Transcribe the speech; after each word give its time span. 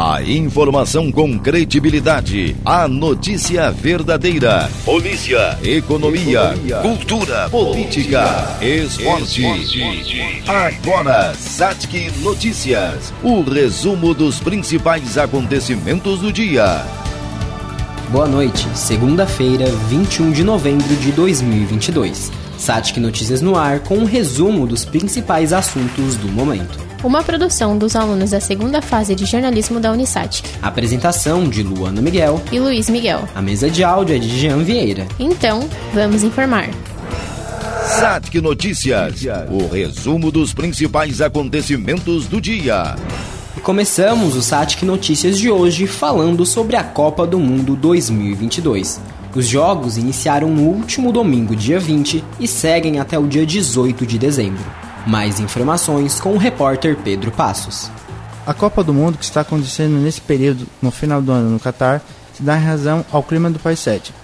A 0.00 0.22
informação 0.22 1.10
com 1.10 1.36
credibilidade. 1.36 2.54
A 2.64 2.86
notícia 2.86 3.68
verdadeira. 3.72 4.70
Polícia, 4.84 5.58
economia, 5.60 6.52
economia 6.52 6.76
cultura, 6.76 7.50
política, 7.50 8.56
esporte. 8.62 9.44
esporte. 9.44 10.42
Agora, 10.46 11.34
Satic 11.34 12.12
Notícias. 12.20 13.12
O 13.24 13.42
resumo 13.42 14.14
dos 14.14 14.38
principais 14.38 15.18
acontecimentos 15.18 16.20
do 16.20 16.32
dia. 16.32 16.86
Boa 18.12 18.28
noite, 18.28 18.68
segunda-feira, 18.78 19.66
21 19.88 20.30
de 20.30 20.44
novembro 20.44 20.94
de 20.94 21.10
2022. 21.10 22.30
Satic 22.58 22.98
Notícias 22.98 23.40
no 23.40 23.56
ar 23.56 23.80
com 23.80 23.96
um 23.96 24.04
resumo 24.04 24.66
dos 24.66 24.84
principais 24.84 25.52
assuntos 25.52 26.16
do 26.16 26.28
momento. 26.28 26.78
Uma 27.02 27.22
produção 27.22 27.78
dos 27.78 27.94
alunos 27.94 28.30
da 28.30 28.40
segunda 28.40 28.82
fase 28.82 29.14
de 29.14 29.24
jornalismo 29.24 29.78
da 29.78 29.92
Unisatic. 29.92 30.44
Apresentação 30.60 31.48
de 31.48 31.62
Luana 31.62 32.02
Miguel 32.02 32.42
e 32.50 32.58
Luiz 32.58 32.90
Miguel. 32.90 33.26
A 33.34 33.40
mesa 33.40 33.70
de 33.70 33.84
áudio 33.84 34.16
é 34.16 34.18
de 34.18 34.28
Jean 34.28 34.58
Vieira. 34.64 35.06
Então, 35.18 35.68
vamos 35.94 36.24
informar. 36.24 36.68
Satic 37.86 38.34
Notícias, 38.42 39.22
o 39.48 39.72
resumo 39.72 40.32
dos 40.32 40.52
principais 40.52 41.20
acontecimentos 41.20 42.26
do 42.26 42.40
dia. 42.40 42.96
E 43.56 43.60
começamos 43.60 44.34
o 44.34 44.42
Satic 44.42 44.82
Notícias 44.82 45.38
de 45.38 45.48
hoje 45.48 45.86
falando 45.86 46.44
sobre 46.44 46.76
a 46.76 46.82
Copa 46.82 47.24
do 47.26 47.38
Mundo 47.38 47.76
2022. 47.76 49.00
Os 49.34 49.46
jogos 49.46 49.98
iniciaram 49.98 50.48
no 50.48 50.62
último 50.62 51.12
domingo, 51.12 51.54
dia 51.54 51.78
20, 51.78 52.24
e 52.40 52.48
seguem 52.48 52.98
até 52.98 53.18
o 53.18 53.26
dia 53.26 53.44
18 53.44 54.06
de 54.06 54.18
dezembro. 54.18 54.64
Mais 55.06 55.38
informações 55.38 56.18
com 56.18 56.32
o 56.32 56.38
repórter 56.38 56.96
Pedro 56.96 57.30
Passos. 57.30 57.90
A 58.46 58.54
Copa 58.54 58.82
do 58.82 58.94
Mundo 58.94 59.18
que 59.18 59.24
está 59.24 59.42
acontecendo 59.42 59.98
nesse 59.98 60.20
período, 60.20 60.66
no 60.80 60.90
final 60.90 61.20
do 61.20 61.30
ano 61.30 61.50
no 61.50 61.60
Catar, 61.60 62.02
se 62.32 62.42
dá 62.42 62.56
razão 62.56 63.04
ao 63.12 63.22
clima 63.22 63.50
do 63.50 63.58
país 63.58 63.78
sede. 63.78 64.14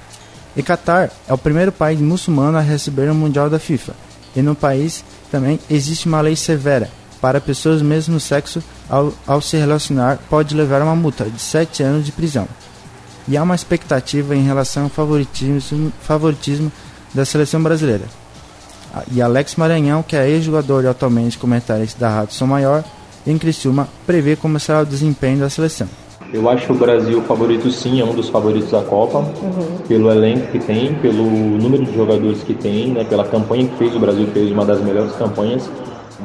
E 0.56 0.62
Catar 0.62 1.10
é 1.28 1.34
o 1.34 1.38
primeiro 1.38 1.70
país 1.70 2.00
muçulmano 2.00 2.56
a 2.56 2.62
receber 2.62 3.10
o 3.10 3.14
Mundial 3.14 3.50
da 3.50 3.58
FIFA, 3.58 3.94
e 4.34 4.40
no 4.40 4.54
país 4.54 5.04
também 5.30 5.60
existe 5.68 6.06
uma 6.06 6.22
lei 6.22 6.34
severa 6.34 6.90
para 7.20 7.40
pessoas 7.40 7.80
do 7.80 7.84
mesmo 7.86 8.18
sexo 8.18 8.62
ao, 8.88 9.12
ao 9.26 9.40
se 9.40 9.56
relacionar 9.56 10.18
pode 10.30 10.54
levar 10.54 10.82
uma 10.82 10.96
multa 10.96 11.24
de 11.24 11.40
7 11.40 11.82
anos 11.82 12.06
de 12.06 12.12
prisão. 12.12 12.48
E 13.26 13.36
há 13.36 13.42
uma 13.42 13.54
expectativa 13.54 14.34
em 14.34 14.42
relação 14.42 14.84
ao 14.84 14.88
favoritismo, 14.88 15.92
favoritismo 16.02 16.70
da 17.12 17.24
seleção 17.24 17.62
brasileira. 17.62 18.04
E 19.10 19.20
Alex 19.20 19.56
Maranhão, 19.56 20.02
que 20.02 20.14
é 20.14 20.28
ex-jogador 20.28 20.84
e 20.84 20.86
atualmente 20.86 21.38
comentarista 21.38 21.98
da 21.98 22.08
Rádio 22.08 22.34
São 22.34 22.46
Maior, 22.46 22.84
em 23.26 23.38
Criciúma, 23.38 23.88
prevê 24.06 24.36
como 24.36 24.60
será 24.60 24.82
o 24.82 24.86
desempenho 24.86 25.40
da 25.40 25.50
seleção. 25.50 25.88
Eu 26.32 26.48
acho 26.48 26.72
o 26.72 26.76
Brasil 26.76 27.22
favorito 27.22 27.70
sim, 27.70 28.00
é 28.00 28.04
um 28.04 28.14
dos 28.14 28.28
favoritos 28.28 28.70
da 28.70 28.82
Copa, 28.82 29.18
uhum. 29.18 29.78
pelo 29.88 30.10
elenco 30.10 30.48
que 30.48 30.58
tem, 30.58 30.94
pelo 30.94 31.24
número 31.24 31.84
de 31.84 31.94
jogadores 31.94 32.42
que 32.42 32.54
tem, 32.54 32.88
né, 32.88 33.04
pela 33.04 33.24
campanha 33.24 33.66
que 33.68 33.76
fez, 33.76 33.94
o 33.94 34.00
Brasil 34.00 34.26
fez 34.32 34.50
uma 34.50 34.64
das 34.64 34.80
melhores 34.80 35.12
campanhas 35.12 35.68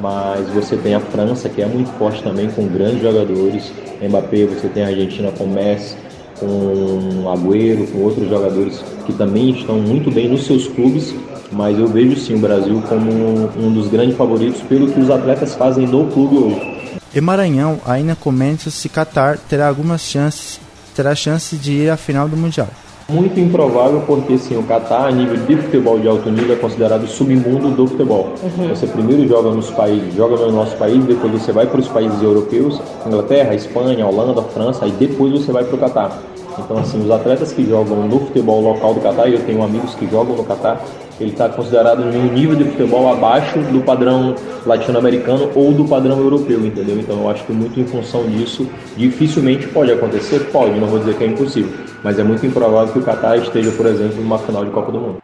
mas 0.01 0.47
você 0.49 0.77
tem 0.77 0.95
a 0.95 0.99
França, 0.99 1.49
que 1.49 1.61
é 1.61 1.65
muito 1.65 1.89
forte 1.97 2.23
também, 2.23 2.49
com 2.49 2.67
grandes 2.67 3.01
jogadores. 3.01 3.71
Mbappé, 4.01 4.45
você 4.45 4.67
tem 4.69 4.83
a 4.83 4.87
Argentina 4.87 5.31
com 5.31 5.45
Messi, 5.47 5.95
com 6.39 7.29
Agüero, 7.29 7.87
com 7.87 7.99
outros 7.99 8.29
jogadores 8.29 8.83
que 9.05 9.13
também 9.13 9.51
estão 9.51 9.79
muito 9.79 10.09
bem 10.11 10.29
nos 10.29 10.45
seus 10.45 10.67
clubes, 10.67 11.13
mas 11.51 11.77
eu 11.77 11.87
vejo 11.87 12.15
sim 12.17 12.35
o 12.35 12.39
Brasil 12.39 12.81
como 12.87 13.49
um 13.57 13.73
dos 13.73 13.87
grandes 13.87 14.15
favoritos 14.15 14.61
pelo 14.61 14.91
que 14.91 14.99
os 14.99 15.09
atletas 15.09 15.55
fazem 15.55 15.87
no 15.87 16.07
clube 16.07 16.37
hoje. 16.37 16.79
E 17.13 17.19
Maranhão 17.19 17.79
ainda 17.85 18.15
comenta 18.15 18.69
se 18.69 18.87
Qatar 18.87 19.37
terá 19.49 19.67
algumas 19.67 20.01
chances, 20.01 20.59
terá 20.95 21.15
chances 21.15 21.59
de 21.59 21.73
ir 21.73 21.89
à 21.89 21.97
final 21.97 22.27
do 22.27 22.37
Mundial. 22.37 22.69
Muito 23.09 23.39
improvável 23.39 24.03
porque 24.05 24.37
sim, 24.37 24.55
o 24.55 24.63
Catar, 24.63 25.07
a 25.07 25.11
nível 25.11 25.35
de 25.35 25.57
futebol 25.57 25.99
de 25.99 26.07
alto 26.07 26.29
nível, 26.29 26.55
é 26.55 26.59
considerado 26.59 27.03
o 27.03 27.07
submundo 27.07 27.71
do 27.71 27.87
futebol. 27.87 28.33
Uhum. 28.43 28.69
Você 28.69 28.85
primeiro 28.85 29.27
joga 29.27 29.49
nos 29.49 29.71
países, 29.71 30.13
joga 30.13 30.37
no 30.37 30.51
nosso 30.51 30.77
país, 30.77 31.03
depois 31.05 31.33
você 31.33 31.51
vai 31.51 31.65
para 31.65 31.79
os 31.79 31.87
países 31.87 32.21
europeus, 32.21 32.79
Inglaterra, 33.05 33.55
Espanha, 33.55 34.05
Holanda, 34.05 34.41
França, 34.43 34.85
e 34.85 34.91
depois 34.91 35.31
você 35.31 35.51
vai 35.51 35.63
para 35.63 35.75
o 35.75 35.79
Catar. 35.79 36.21
Então, 36.57 36.77
assim, 36.77 37.01
os 37.01 37.09
atletas 37.09 37.51
que 37.51 37.65
jogam 37.67 38.07
no 38.07 38.19
futebol 38.19 38.61
local 38.61 38.93
do 38.93 38.99
Catar, 38.99 39.27
e 39.27 39.33
eu 39.33 39.41
tenho 39.45 39.63
amigos 39.63 39.95
que 39.95 40.07
jogam 40.07 40.35
no 40.35 40.43
Catar, 40.43 40.79
ele 41.19 41.31
está 41.31 41.49
considerado 41.49 42.01
em 42.01 42.17
um 42.17 42.33
nível 42.33 42.55
de 42.55 42.63
futebol 42.65 43.11
abaixo 43.11 43.59
do 43.59 43.81
padrão 43.81 44.35
latino-americano 44.65 45.51
ou 45.55 45.73
do 45.73 45.85
padrão 45.85 46.17
europeu, 46.19 46.65
entendeu? 46.65 46.99
Então 46.99 47.21
eu 47.21 47.29
acho 47.29 47.43
que 47.43 47.51
muito 47.51 47.79
em 47.79 47.85
função 47.85 48.27
disso, 48.27 48.67
dificilmente 48.95 49.67
pode 49.67 49.91
acontecer, 49.91 50.39
pode, 50.51 50.79
não 50.79 50.87
vou 50.87 50.99
dizer 50.99 51.15
que 51.15 51.23
é 51.23 51.27
impossível, 51.27 51.71
mas 52.03 52.17
é 52.17 52.23
muito 52.23 52.45
improvável 52.45 52.93
que 52.93 52.99
o 52.99 53.03
Qatar 53.03 53.37
esteja, 53.37 53.71
por 53.71 53.85
exemplo, 53.85 54.21
numa 54.21 54.39
final 54.39 54.63
de 54.63 54.71
Copa 54.71 54.91
do 54.91 54.99
Mundo. 54.99 55.17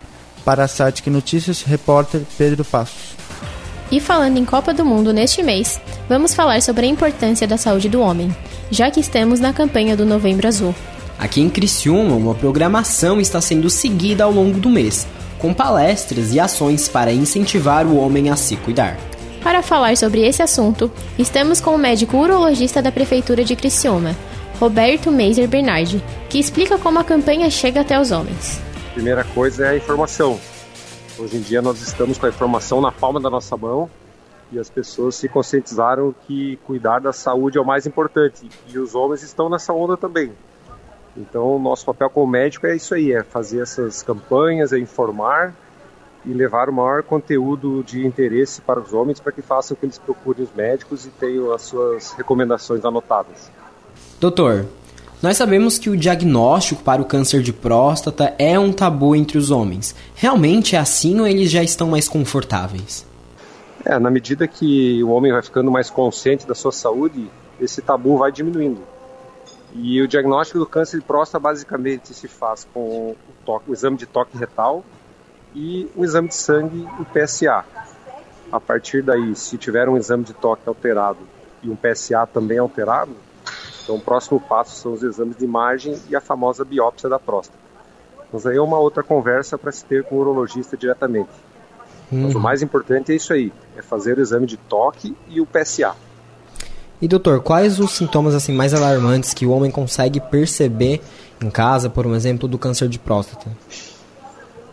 Para 0.44 0.66
a 0.66 0.68
Satic 0.68 1.08
Notícias, 1.08 1.64
repórter 1.64 2.22
Pedro 2.38 2.64
Passos. 2.64 3.16
E 3.92 4.00
falando 4.00 4.38
em 4.38 4.46
Copa 4.46 4.74
do 4.74 4.84
Mundo 4.84 5.14
neste 5.14 5.44
mês, 5.44 5.80
vamos 6.10 6.34
falar 6.34 6.62
sobre 6.62 6.86
a 6.86 6.90
importância 6.90 7.48
da 7.48 7.56
saúde 7.56 7.88
do 7.88 8.02
homem, 8.02 8.36
já 8.72 8.90
que 8.90 9.00
estamos 9.00 9.40
na 9.40 9.54
campanha 9.54 9.96
do 9.96 10.06
Novembro 10.06 10.48
Azul. 10.48 10.74
Aqui 11.18 11.40
em 11.40 11.50
Criciúma, 11.50 12.16
uma 12.16 12.36
programação 12.36 13.22
está 13.22 13.40
sendo 13.40 13.70
seguida 13.70 14.24
ao 14.24 14.32
longo 14.32 14.60
do 14.60 14.70
mês, 14.70 15.08
com 15.46 15.54
palestras 15.54 16.34
e 16.34 16.40
ações 16.40 16.90
para 16.90 17.14
incentivar 17.14 17.86
o 17.86 17.98
homem 17.98 18.32
a 18.32 18.36
se 18.36 18.58
cuidar. 18.58 18.98
Para 19.44 19.62
falar 19.62 19.96
sobre 19.96 20.26
esse 20.26 20.42
assunto, 20.42 20.92
estamos 21.20 21.62
com 21.62 21.76
o 21.76 21.78
médico 21.78 22.18
urologista 22.18 22.82
da 22.82 22.92
Prefeitura 22.92 23.44
de 23.44 23.56
Criciúma, 23.56 24.16
Roberto 24.60 25.12
Meiser 25.12 25.48
Bernardi, 25.48 26.04
que 26.32 26.40
explica 26.40 26.80
como 26.80 26.98
a 26.98 27.04
campanha 27.04 27.48
chega 27.52 27.82
até 27.82 28.02
os 28.02 28.10
homens. 28.10 28.60
Primeira 28.96 29.24
coisa 29.24 29.68
é 29.68 29.70
a 29.70 29.78
informação. 29.78 30.40
Hoje 31.16 31.38
em 31.38 31.42
dia 31.42 31.62
nós 31.62 31.80
estamos 31.80 32.18
com 32.18 32.26
a 32.26 32.30
informação 32.30 32.82
na 32.82 32.92
palma 32.92 33.20
da 33.20 33.30
nossa 33.30 33.56
mão 33.56 33.88
e 34.52 34.58
as 34.58 34.68
pessoas 34.68 35.14
se 35.14 35.30
conscientizaram 35.30 36.16
que 36.26 36.58
cuidar 36.66 36.98
da 37.02 37.14
saúde 37.14 37.60
é 37.60 37.62
o 37.62 37.66
mais 37.66 37.86
importante 37.86 38.50
e 38.68 38.80
os 38.80 38.96
homens 38.96 39.22
estão 39.22 39.48
nessa 39.48 39.72
onda 39.72 39.96
também. 39.96 40.32
Então, 41.18 41.56
o 41.56 41.60
nosso 41.60 41.86
papel 41.86 42.10
como 42.10 42.28
médico 42.28 42.68
é 42.68 42.76
isso 42.76 42.94
aí, 42.94 43.14
é 43.14 43.24
fazer 43.24 43.62
essas 43.62 44.04
campanhas, 44.04 44.74
é 44.74 44.80
informar 44.80 45.56
e 46.26 46.34
levar 46.34 46.70
o 46.70 46.74
maior 46.74 47.04
conteúdo 47.04 47.84
de 47.84 48.06
interesse 48.06 48.60
para 48.62 48.80
os 48.80 48.94
homens 48.94 49.20
para 49.20 49.32
que 49.32 49.42
façam 49.42 49.78
que 49.78 49.86
eles 49.86 49.98
procurem 49.98 50.44
os 50.44 50.52
médicos 50.54 51.06
e 51.06 51.10
tenham 51.10 51.54
as 51.54 51.62
suas 51.62 52.12
recomendações 52.14 52.84
anotadas. 52.84 53.50
Doutor, 54.20 54.66
nós 55.22 55.38
sabemos 55.38 55.78
que 55.78 55.90
o 55.90 55.96
diagnóstico 55.96 56.84
para 56.84 57.02
o 57.02 57.06
câncer 57.06 57.42
de 57.42 57.54
próstata 57.54 58.34
é 58.38 58.60
um 58.60 58.74
tabu 58.74 59.16
entre 59.16 59.38
os 59.38 59.52
homens. 59.52 59.96
Realmente 60.16 60.76
é 60.76 60.80
assim 60.80 61.20
ou 61.20 61.28
eles 61.28 61.50
já 61.50 61.64
estão 61.64 61.90
mais 61.90 62.10
confortáveis? 62.10 63.06
É, 63.86 63.98
na 64.00 64.10
medida 64.10 64.48
que 64.48 65.04
o 65.04 65.10
homem 65.10 65.32
vai 65.32 65.44
ficando 65.44 65.72
mais 65.72 65.90
consciente 65.90 66.48
da 66.48 66.56
sua 66.56 66.72
saúde, 66.72 67.30
esse 67.62 67.82
tabu 67.82 68.18
vai 68.18 68.32
diminuindo. 68.32 68.82
E 69.78 70.02
o 70.02 70.08
diagnóstico 70.08 70.58
do 70.58 70.66
câncer 70.66 71.00
de 71.00 71.06
próstata 71.06 71.38
basicamente 71.38 72.14
se 72.14 72.30
faz 72.30 72.66
com 72.74 73.10
o, 73.12 73.18
toque, 73.46 73.70
o 73.70 73.74
exame 73.74 73.98
de 73.98 74.06
toque 74.06 74.38
retal 74.38 74.86
e 75.54 75.92
o 75.96 76.06
exame 76.06 76.30
de 76.30 76.36
sangue, 76.36 76.88
o 76.98 77.06
PSA. 77.06 77.66
A 78.52 78.60
partir 78.60 79.02
daí, 79.02 79.36
se 79.36 79.58
tiver 79.58 79.90
um 79.90 79.98
exame 79.98 80.24
de 80.24 80.34
toque 80.34 80.62
alterado 80.66 81.20
e 81.62 81.70
um 81.70 81.76
PSA 81.76 82.26
também 82.26 82.58
alterado, 82.58 83.12
então 83.84 83.96
o 83.96 84.00
próximo 84.00 84.40
passo 84.40 84.78
são 84.78 84.94
os 84.94 85.04
exames 85.04 85.36
de 85.38 85.44
imagem 85.44 86.00
e 86.10 86.16
a 86.16 86.22
famosa 86.22 86.64
biópsia 86.64 87.10
da 87.10 87.20
próstata. 87.20 87.60
Mas 88.32 88.46
aí 88.46 88.56
é 88.56 88.62
uma 88.62 88.80
outra 88.80 89.04
conversa 89.04 89.58
para 89.58 89.74
se 89.74 89.84
ter 89.84 90.06
com 90.06 90.16
o 90.16 90.20
urologista 90.20 90.78
diretamente. 90.78 91.32
Mas 92.10 92.34
o 92.34 92.38
uhum. 92.38 92.44
mais 92.44 92.62
importante 92.62 93.12
é 93.12 93.16
isso 93.16 93.34
aí, 93.34 93.52
é 93.76 93.82
fazer 93.82 94.18
o 94.18 94.22
exame 94.22 94.46
de 94.46 94.56
toque 94.56 95.16
e 95.28 95.42
o 95.42 95.46
PSA. 95.46 95.96
E 97.06 97.08
doutor, 97.08 97.40
quais 97.40 97.80
os 97.80 97.92
sintomas 97.92 98.34
assim 98.34 98.52
mais 98.52 98.74
alarmantes 98.74 99.32
que 99.32 99.46
o 99.46 99.52
homem 99.52 99.70
consegue 99.70 100.20
perceber 100.20 101.04
em 101.40 101.52
casa, 101.52 101.88
por 101.88 102.08
um 102.08 102.16
exemplo, 102.16 102.48
do 102.48 102.58
câncer 102.58 102.90
de 102.90 102.98
próstata? 102.98 103.48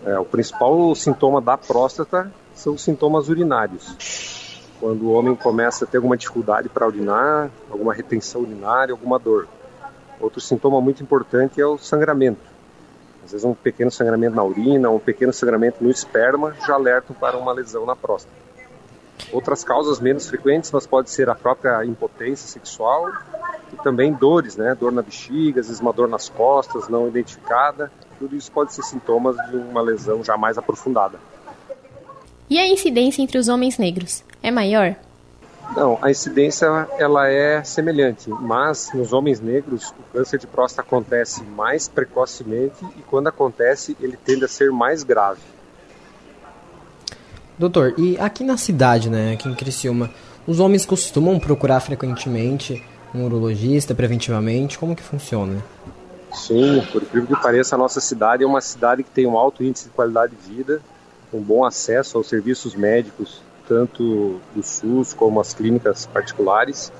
É, 0.03 0.19
o 0.19 0.25
principal 0.25 0.95
sintoma 0.95 1.43
da 1.43 1.59
próstata 1.59 2.33
são 2.55 2.73
os 2.73 2.83
sintomas 2.83 3.29
urinários. 3.29 4.65
Quando 4.81 5.03
o 5.03 5.13
homem 5.13 5.37
começa 5.37 5.85
a 5.85 5.87
ter 5.87 5.99
alguma 5.99 6.17
dificuldade 6.17 6.71
para 6.71 6.87
urinar, 6.87 7.51
alguma 7.71 7.93
retenção 7.93 8.41
urinária, 8.41 8.93
alguma 8.93 9.19
dor. 9.19 9.47
Outro 10.19 10.41
sintoma 10.41 10.81
muito 10.81 11.03
importante 11.03 11.61
é 11.61 11.67
o 11.67 11.77
sangramento. 11.77 12.41
Às 13.27 13.33
vezes 13.33 13.45
um 13.45 13.53
pequeno 13.53 13.91
sangramento 13.91 14.35
na 14.35 14.43
urina, 14.43 14.89
um 14.89 14.99
pequeno 14.99 15.35
sangramento 15.35 15.85
no 15.85 15.91
esperma 15.91 16.57
já 16.67 16.73
alertam 16.73 17.15
para 17.15 17.37
uma 17.37 17.53
lesão 17.53 17.85
na 17.85 17.95
próstata. 17.95 18.35
Outras 19.31 19.63
causas 19.63 20.01
menos 20.01 20.29
frequentes, 20.29 20.71
mas 20.73 20.87
pode 20.87 21.11
ser 21.11 21.29
a 21.29 21.35
própria 21.35 21.85
impotência 21.85 22.49
sexual 22.49 23.11
e 23.73 23.77
também 23.77 24.13
dores, 24.13 24.57
né? 24.57 24.75
Dor 24.75 24.93
na 24.93 25.03
bexiga, 25.03 25.61
às 25.61 25.67
vezes 25.67 25.81
uma 25.81 25.93
dor 25.93 26.09
nas 26.09 26.29
costas 26.29 26.89
não 26.89 27.09
identificada. 27.09 27.91
Tudo 28.19 28.37
isso 28.37 28.51
pode 28.53 28.73
ser 28.73 28.83
sintomas 28.83 29.37
de 29.51 29.57
uma 29.57 29.81
lesão 29.81 30.23
já 30.23 30.37
mais 30.37 30.59
aprofundada. 30.59 31.19
E 32.49 32.59
a 32.59 32.69
incidência 32.69 33.23
entre 33.23 33.39
os 33.39 33.49
homens 33.49 33.79
negros 33.79 34.23
é 34.43 34.51
maior? 34.51 34.95
Não, 35.75 35.99
a 36.03 36.11
incidência 36.11 36.67
ela 36.99 37.29
é 37.29 37.65
semelhante, 37.65 38.29
mas 38.29 38.91
nos 38.93 39.13
homens 39.13 39.41
negros 39.41 39.89
o 39.91 40.13
câncer 40.13 40.39
de 40.39 40.47
próstata 40.47 40.87
acontece 40.87 41.43
mais 41.43 41.89
precocemente 41.89 42.85
e 42.97 43.03
quando 43.03 43.29
acontece 43.29 43.97
ele 43.99 44.19
tende 44.23 44.45
a 44.45 44.49
ser 44.49 44.71
mais 44.71 45.03
grave. 45.03 45.41
Doutor, 47.59 47.95
e 47.99 48.19
aqui 48.19 48.43
na 48.45 48.57
cidade, 48.57 49.11
né, 49.11 49.35
aqui 49.35 49.49
em 49.49 49.55
Criciúma, 49.55 50.11
os 50.47 50.59
homens 50.59 50.87
costumam 50.87 51.39
procurar 51.39 51.81
frequentemente 51.81 52.83
um 53.15 53.25
urologista 53.25 53.95
preventivamente? 53.95 54.79
Como 54.79 54.97
que 54.97 55.03
funciona? 55.03 55.63
Sim, 56.33 56.83
por 56.91 57.03
incrível 57.03 57.37
que 57.37 57.43
pareça, 57.43 57.75
a 57.75 57.79
nossa 57.79 58.01
cidade 58.01 58.43
é 58.43 58.47
uma 58.47 58.61
cidade 58.61 59.03
que 59.03 59.11
tem 59.11 59.27
um 59.27 59.37
alto 59.37 59.63
índice 59.63 59.85
de 59.85 59.91
qualidade 59.91 60.35
de 60.35 60.55
vida, 60.55 60.81
um 61.33 61.41
bom 61.41 61.65
acesso 61.65 62.17
aos 62.17 62.27
serviços 62.27 62.75
médicos, 62.75 63.43
tanto 63.69 64.41
do 64.55 64.63
SUS 64.63 65.13
como 65.13 65.41
as 65.41 65.53
clínicas 65.53 66.07
particulares. 66.07 66.91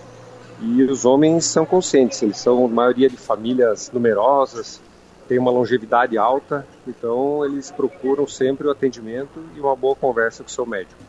E 0.61 0.83
os 0.85 1.05
homens 1.05 1.47
são 1.47 1.65
conscientes, 1.67 2.23
eles 2.23 2.37
são 2.37 2.69
maioria 2.69 3.09
de 3.09 3.17
famílias 3.17 3.91
numerosas, 3.93 4.81
têm 5.33 5.39
uma 5.39 5.51
longevidade 5.51 6.19
alta, 6.19 6.67
então 6.87 7.43
eles 7.43 7.71
procuram 7.71 8.27
sempre 8.27 8.67
o 8.67 8.71
atendimento 8.71 9.43
e 9.57 9.61
uma 9.61 9.75
boa 9.75 9.97
conversa 9.97 10.43
com 10.43 10.51
o 10.51 10.53
seu 10.53 10.67
médico. 10.67 11.01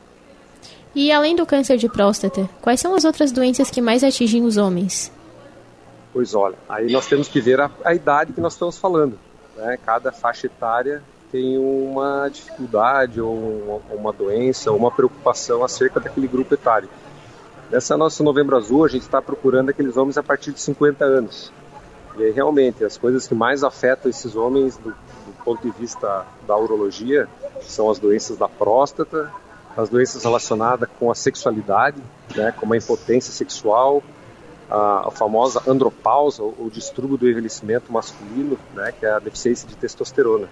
E 0.95 1.11
além 1.11 1.35
do 1.35 1.45
câncer 1.45 1.75
de 1.75 1.89
próstata, 1.89 2.49
quais 2.61 2.79
são 2.79 2.95
as 2.95 3.03
outras 3.03 3.33
doenças 3.33 3.69
que 3.69 3.81
mais 3.81 4.01
atingem 4.01 4.45
os 4.45 4.55
homens? 4.55 5.11
Pois 6.13 6.33
olha, 6.33 6.55
aí 6.69 6.89
nós 6.89 7.05
temos 7.05 7.27
que 7.27 7.41
ver 7.41 7.59
a, 7.59 7.69
a 7.83 7.93
idade 7.93 8.31
que 8.31 8.39
nós 8.39 8.53
estamos 8.53 8.77
falando. 8.77 9.19
Né? 9.57 9.77
Cada 9.85 10.09
faixa 10.13 10.45
etária 10.47 11.03
tem 11.29 11.57
uma 11.57 12.29
dificuldade 12.29 13.19
ou 13.19 13.35
uma, 13.35 13.95
uma 13.95 14.13
doença 14.13 14.71
ou 14.71 14.77
uma 14.77 14.91
preocupação 14.91 15.65
acerca 15.65 15.99
daquele 15.99 16.27
grupo 16.27 16.53
etário. 16.53 16.87
Nessa 17.69 17.97
nossa 17.97 18.23
Novembro 18.23 18.55
Azul, 18.55 18.85
a 18.85 18.87
gente 18.87 19.01
está 19.01 19.21
procurando 19.21 19.69
aqueles 19.69 19.97
homens 19.97 20.17
a 20.17 20.23
partir 20.23 20.53
de 20.53 20.61
50 20.61 21.03
anos. 21.03 21.51
E 22.18 22.24
aí, 22.24 22.31
realmente, 22.31 22.83
as 22.83 22.98
coisas 22.98 23.27
que 23.27 23.33
mais 23.33 23.63
afetam 23.63 24.10
esses 24.10 24.36
homens 24.36 24.77
do, 24.77 24.89
do 24.89 25.44
ponto 25.44 25.62
de 25.62 25.71
vista 25.77 26.25
da 26.48 26.56
urologia 26.57 27.27
são 27.62 27.89
as 27.89 27.98
doenças 28.00 28.38
da 28.38 28.48
próstata, 28.48 29.31
as 29.75 29.89
doenças 29.89 30.24
relacionadas 30.24 30.88
com 31.00 31.10
a 31.10 31.15
sexualidade, 31.15 31.98
né, 32.36 32.54
como 32.57 32.74
a 32.74 32.77
impotência 32.77 33.33
sexual, 33.33 34.04
a, 34.69 35.07
a 35.07 35.12
famosa 35.12 35.62
andropausa, 35.68 36.44
ou, 36.44 36.69
distúrbio 36.71 37.18
do 37.18 37.30
envelhecimento 37.30 37.92
masculino, 37.92 38.57
né, 38.74 38.94
que 38.98 39.06
é 39.06 39.12
a 39.12 39.19
deficiência 39.19 39.68
de 39.68 39.75
testosterona. 39.75 40.48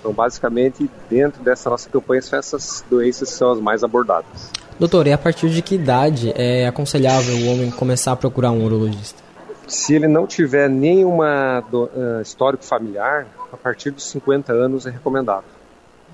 Então, 0.00 0.12
basicamente, 0.12 0.90
dentro 1.08 1.42
dessa 1.42 1.70
nossa 1.70 1.88
campanha, 1.88 2.20
essas 2.32 2.84
doenças 2.90 3.30
são 3.30 3.52
as 3.52 3.60
mais 3.60 3.82
abordadas. 3.82 4.50
Doutor, 4.78 5.06
e 5.06 5.12
a 5.12 5.18
partir 5.18 5.48
de 5.50 5.62
que 5.62 5.76
idade 5.76 6.32
é 6.34 6.66
aconselhável 6.66 7.34
o 7.36 7.52
homem 7.52 7.70
começar 7.70 8.12
a 8.12 8.16
procurar 8.16 8.50
um 8.50 8.64
urologista? 8.64 9.23
Se 9.66 9.94
ele 9.94 10.06
não 10.06 10.26
tiver 10.26 10.68
nenhum 10.68 11.20
uh, 11.20 12.20
histórico 12.20 12.64
familiar, 12.64 13.26
a 13.52 13.56
partir 13.56 13.90
dos 13.90 14.04
50 14.10 14.52
anos 14.52 14.86
é 14.86 14.90
recomendado. 14.90 15.44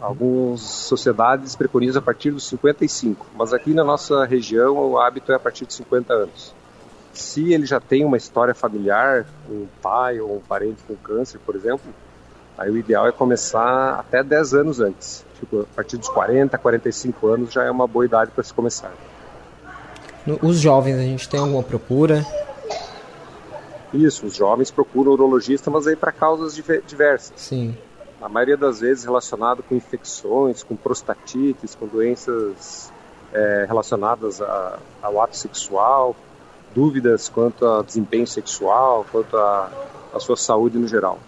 Algumas 0.00 0.60
sociedades 0.60 1.54
preconizam 1.54 2.00
a 2.00 2.02
partir 2.02 2.30
dos 2.30 2.46
55, 2.48 3.26
mas 3.36 3.52
aqui 3.52 3.74
na 3.74 3.84
nossa 3.84 4.24
região 4.24 4.76
o 4.78 4.98
hábito 4.98 5.30
é 5.30 5.34
a 5.34 5.38
partir 5.38 5.66
de 5.66 5.74
50 5.74 6.12
anos. 6.12 6.54
Se 7.12 7.52
ele 7.52 7.66
já 7.66 7.80
tem 7.80 8.04
uma 8.04 8.16
história 8.16 8.54
familiar, 8.54 9.26
um 9.50 9.66
pai 9.82 10.18
ou 10.20 10.36
um 10.36 10.40
parente 10.40 10.82
com 10.86 10.96
câncer, 10.96 11.38
por 11.44 11.54
exemplo, 11.54 11.92
aí 12.56 12.70
o 12.70 12.78
ideal 12.78 13.08
é 13.08 13.12
começar 13.12 13.98
até 13.98 14.22
10 14.22 14.54
anos 14.54 14.80
antes. 14.80 15.24
Tipo, 15.38 15.62
a 15.62 15.74
partir 15.76 15.98
dos 15.98 16.08
40, 16.08 16.56
45 16.56 17.26
anos 17.26 17.52
já 17.52 17.64
é 17.64 17.70
uma 17.70 17.86
boa 17.86 18.06
idade 18.06 18.30
para 18.30 18.44
se 18.44 18.54
começar. 18.54 18.92
Os 20.40 20.60
jovens, 20.60 20.98
a 20.98 21.02
gente 21.02 21.28
tem 21.28 21.40
alguma 21.40 21.62
procura? 21.62 22.24
Isso, 23.92 24.26
os 24.26 24.34
jovens 24.34 24.70
procuram 24.70 25.12
urologista, 25.12 25.70
mas 25.70 25.86
aí 25.86 25.96
para 25.96 26.12
causas 26.12 26.54
diversas. 26.86 27.32
Sim 27.36 27.76
a 28.20 28.28
maioria 28.28 28.56
das 28.56 28.80
vezes 28.80 29.04
relacionado 29.04 29.62
com 29.62 29.74
infecções, 29.74 30.62
com 30.62 30.76
prostatites, 30.76 31.74
com 31.74 31.86
doenças 31.86 32.92
é, 33.32 33.64
relacionadas 33.66 34.42
a, 34.42 34.78
ao 35.00 35.20
ato 35.20 35.36
sexual, 35.36 36.14
dúvidas 36.74 37.28
quanto 37.28 37.64
ao 37.64 37.82
desempenho 37.82 38.26
sexual, 38.26 39.06
quanto 39.10 39.36
à 39.36 39.70
sua 40.18 40.36
saúde 40.36 40.78
no 40.78 40.86
geral. 40.86 41.18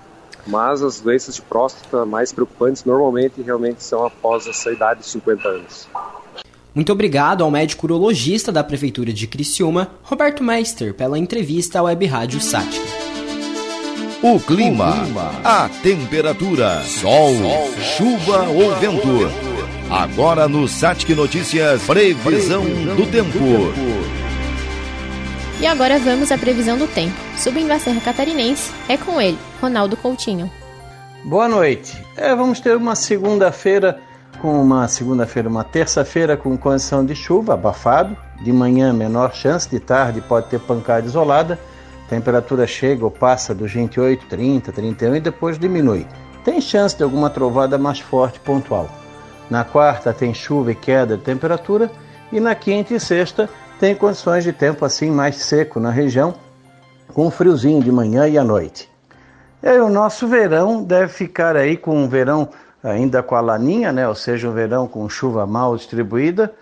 Mas 0.46 0.82
as 0.82 1.00
doenças 1.00 1.36
de 1.36 1.42
próstata 1.42 2.04
mais 2.04 2.32
preocupantes 2.32 2.84
normalmente 2.84 3.40
realmente 3.40 3.82
são 3.82 4.04
após 4.04 4.46
essa 4.46 4.70
idade 4.70 5.00
de 5.00 5.06
50 5.06 5.48
anos. 5.48 5.88
Muito 6.74 6.90
obrigado 6.90 7.44
ao 7.44 7.50
médico 7.50 7.84
urologista 7.84 8.50
da 8.50 8.64
Prefeitura 8.64 9.12
de 9.12 9.26
Criciúma, 9.26 9.90
Roberto 10.02 10.42
Meister, 10.42 10.94
pela 10.94 11.18
entrevista 11.18 11.80
à 11.80 11.82
Web 11.82 12.06
Rádio 12.06 12.40
Sática. 12.40 12.82
O 14.22 14.40
clima, 14.40 14.94
a 15.44 15.68
temperatura, 15.82 16.82
sol, 16.84 17.34
chuva 17.96 18.48
ou 18.48 18.74
vento. 18.76 19.30
Agora 19.90 20.48
no 20.48 20.66
Satic 20.66 21.10
Notícias, 21.10 21.82
previsão 21.82 22.64
do 22.96 23.06
tempo. 23.10 23.38
E 25.60 25.66
agora 25.66 25.98
vamos 25.98 26.32
à 26.32 26.38
previsão 26.38 26.78
do 26.78 26.86
tempo. 26.86 27.14
Subindo 27.36 27.72
a 27.72 27.78
Serra 27.78 28.00
Catarinense, 28.00 28.72
é 28.88 28.96
com 28.96 29.20
ele, 29.20 29.36
Ronaldo 29.60 29.94
Coutinho. 29.96 30.50
Boa 31.22 31.48
noite. 31.48 32.02
É, 32.16 32.34
vamos 32.34 32.60
ter 32.60 32.76
uma 32.76 32.94
segunda-feira 32.94 34.00
com 34.42 34.60
uma 34.60 34.88
segunda-feira, 34.88 35.48
uma 35.48 35.62
terça-feira 35.62 36.36
com 36.36 36.58
condição 36.58 37.06
de 37.06 37.14
chuva, 37.14 37.54
abafado. 37.54 38.16
De 38.42 38.52
manhã, 38.52 38.92
menor 38.92 39.32
chance, 39.32 39.70
de 39.70 39.78
tarde 39.78 40.20
pode 40.20 40.48
ter 40.48 40.58
pancada 40.58 41.06
isolada 41.06 41.58
temperatura 42.12 42.66
chega 42.66 43.06
ou 43.06 43.10
passa 43.10 43.54
dos 43.54 43.72
28, 43.72 44.26
30, 44.26 44.70
31 44.70 45.16
e 45.16 45.20
depois 45.20 45.58
diminui. 45.58 46.06
Tem 46.44 46.60
chance 46.60 46.94
de 46.94 47.02
alguma 47.02 47.30
trovada 47.30 47.78
mais 47.78 48.00
forte 48.00 48.38
pontual. 48.38 48.86
Na 49.48 49.64
quarta 49.64 50.12
tem 50.12 50.34
chuva 50.34 50.72
e 50.72 50.74
queda 50.74 51.16
de 51.16 51.22
temperatura 51.22 51.90
e 52.30 52.38
na 52.38 52.54
quinta 52.54 52.92
e 52.92 53.00
sexta 53.00 53.48
tem 53.80 53.94
condições 53.94 54.44
de 54.44 54.52
tempo 54.52 54.84
assim 54.84 55.10
mais 55.10 55.36
seco 55.36 55.80
na 55.80 55.90
região, 55.90 56.34
com 57.14 57.30
friozinho 57.30 57.82
de 57.82 57.90
manhã 57.90 58.28
e 58.28 58.36
à 58.36 58.44
noite. 58.44 58.90
E 59.62 59.68
aí, 59.68 59.80
o 59.80 59.88
nosso 59.88 60.28
verão 60.28 60.82
deve 60.82 61.12
ficar 61.12 61.56
aí 61.56 61.78
com 61.78 61.96
um 61.96 62.08
verão 62.08 62.50
ainda 62.82 63.22
com 63.22 63.34
a 63.34 63.40
laninha, 63.40 63.92
né? 63.92 64.08
ou 64.08 64.14
seja, 64.14 64.48
um 64.48 64.52
verão 64.52 64.86
com 64.86 65.08
chuva 65.08 65.46
mal 65.46 65.76
distribuída, 65.76 66.52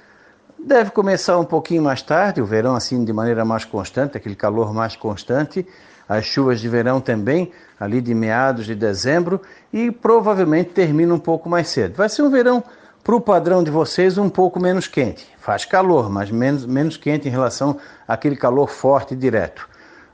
Deve 0.63 0.91
começar 0.91 1.39
um 1.39 1.45
pouquinho 1.45 1.83
mais 1.83 2.03
tarde, 2.03 2.43
o 2.43 2.45
verão 2.45 2.77
assim 2.77 3.03
de 3.03 3.13
maneira 3.15 3.47
mais 3.47 3.65
constante, 3.65 4.17
aquele 4.19 4.37
calor 4.37 4.75
mais 4.75 4.95
constante, 4.95 5.67
as 6.07 6.27
chuvas 6.27 6.61
de 6.61 6.69
verão 6.69 7.01
também, 7.01 7.51
ali 7.79 8.01
de 8.01 8.15
meados 8.15 8.67
de 8.67 8.75
dezembro, 8.75 9.41
e 9.73 9.91
provavelmente 9.91 10.71
termina 10.71 11.15
um 11.15 11.19
pouco 11.19 11.49
mais 11.49 11.69
cedo. 11.69 11.97
Vai 11.97 12.11
ser 12.11 12.23
um 12.23 12.31
verão, 12.31 12.63
para 13.03 13.17
o 13.17 13.21
padrão 13.21 13.65
de 13.65 13.71
vocês, 13.71 14.19
um 14.19 14.29
pouco 14.29 14.61
menos 14.61 14.87
quente. 14.87 15.27
Faz 15.39 15.65
calor, 15.65 16.11
mas 16.11 16.31
menos, 16.31 16.67
menos 16.67 16.99
quente 16.99 17.27
em 17.27 17.31
relação 17.31 17.79
àquele 18.07 18.37
calor 18.37 18.69
forte 18.69 19.15
e 19.15 19.17
direto. 19.17 19.67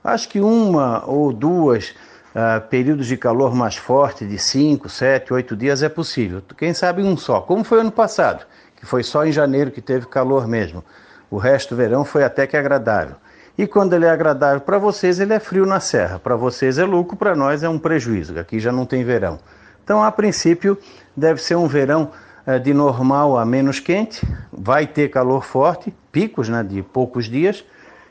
Acho 0.05 0.29
que 0.29 0.41
uma 0.41 1.05
ou 1.07 1.33
duas 1.33 1.93
uh, 2.37 2.61
períodos 2.69 3.07
de 3.07 3.17
calor 3.17 3.55
mais 3.55 3.77
forte, 3.77 4.27
de 4.27 4.39
5, 4.39 4.89
7, 4.89 5.33
8 5.33 5.57
dias, 5.57 5.83
é 5.83 5.89
possível. 5.89 6.43
Quem 6.57 6.75
sabe 6.75 7.03
um 7.03 7.17
só, 7.17 7.41
como 7.41 7.65
foi 7.65 7.81
ano 7.81 7.91
passado 7.91 8.45
que 8.77 8.85
foi 8.87 9.03
só 9.03 9.25
em 9.25 9.33
janeiro 9.33 9.71
que 9.71 9.81
teve 9.81 10.07
calor 10.07 10.47
mesmo. 10.47 10.85
O 11.31 11.39
resto 11.39 11.75
do 11.75 11.79
verão 11.79 12.05
foi 12.05 12.23
até 12.23 12.47
que 12.47 12.57
agradável. 12.57 13.17
E 13.59 13.67
quando 13.67 13.95
ele 13.95 14.05
é 14.05 14.11
agradável 14.11 14.61
para 14.61 14.79
vocês, 14.79 15.19
ele 15.19 15.33
é 15.33 15.41
frio 15.41 15.65
na 15.65 15.81
serra. 15.81 16.19
Para 16.19 16.37
vocês 16.37 16.79
é 16.79 16.85
lucro, 16.85 17.17
para 17.17 17.35
nós 17.35 17.63
é 17.63 17.69
um 17.69 17.79
prejuízo. 17.79 18.39
Aqui 18.39 18.61
já 18.61 18.71
não 18.71 18.85
tem 18.85 19.03
verão. 19.03 19.39
Então, 19.83 20.03
a 20.03 20.13
princípio, 20.13 20.79
deve 21.17 21.41
ser 21.41 21.57
um 21.57 21.67
verão 21.67 22.11
é, 22.47 22.59
de 22.59 22.75
normal 22.75 23.39
a 23.39 23.47
menos 23.47 23.81
quente. 23.81 24.27
Vai 24.53 24.87
ter 24.87 25.09
calor 25.09 25.43
forte, 25.43 25.93
picos 26.13 26.49
né, 26.49 26.63
de 26.63 26.83
poucos 26.83 27.25
dias. 27.25 27.65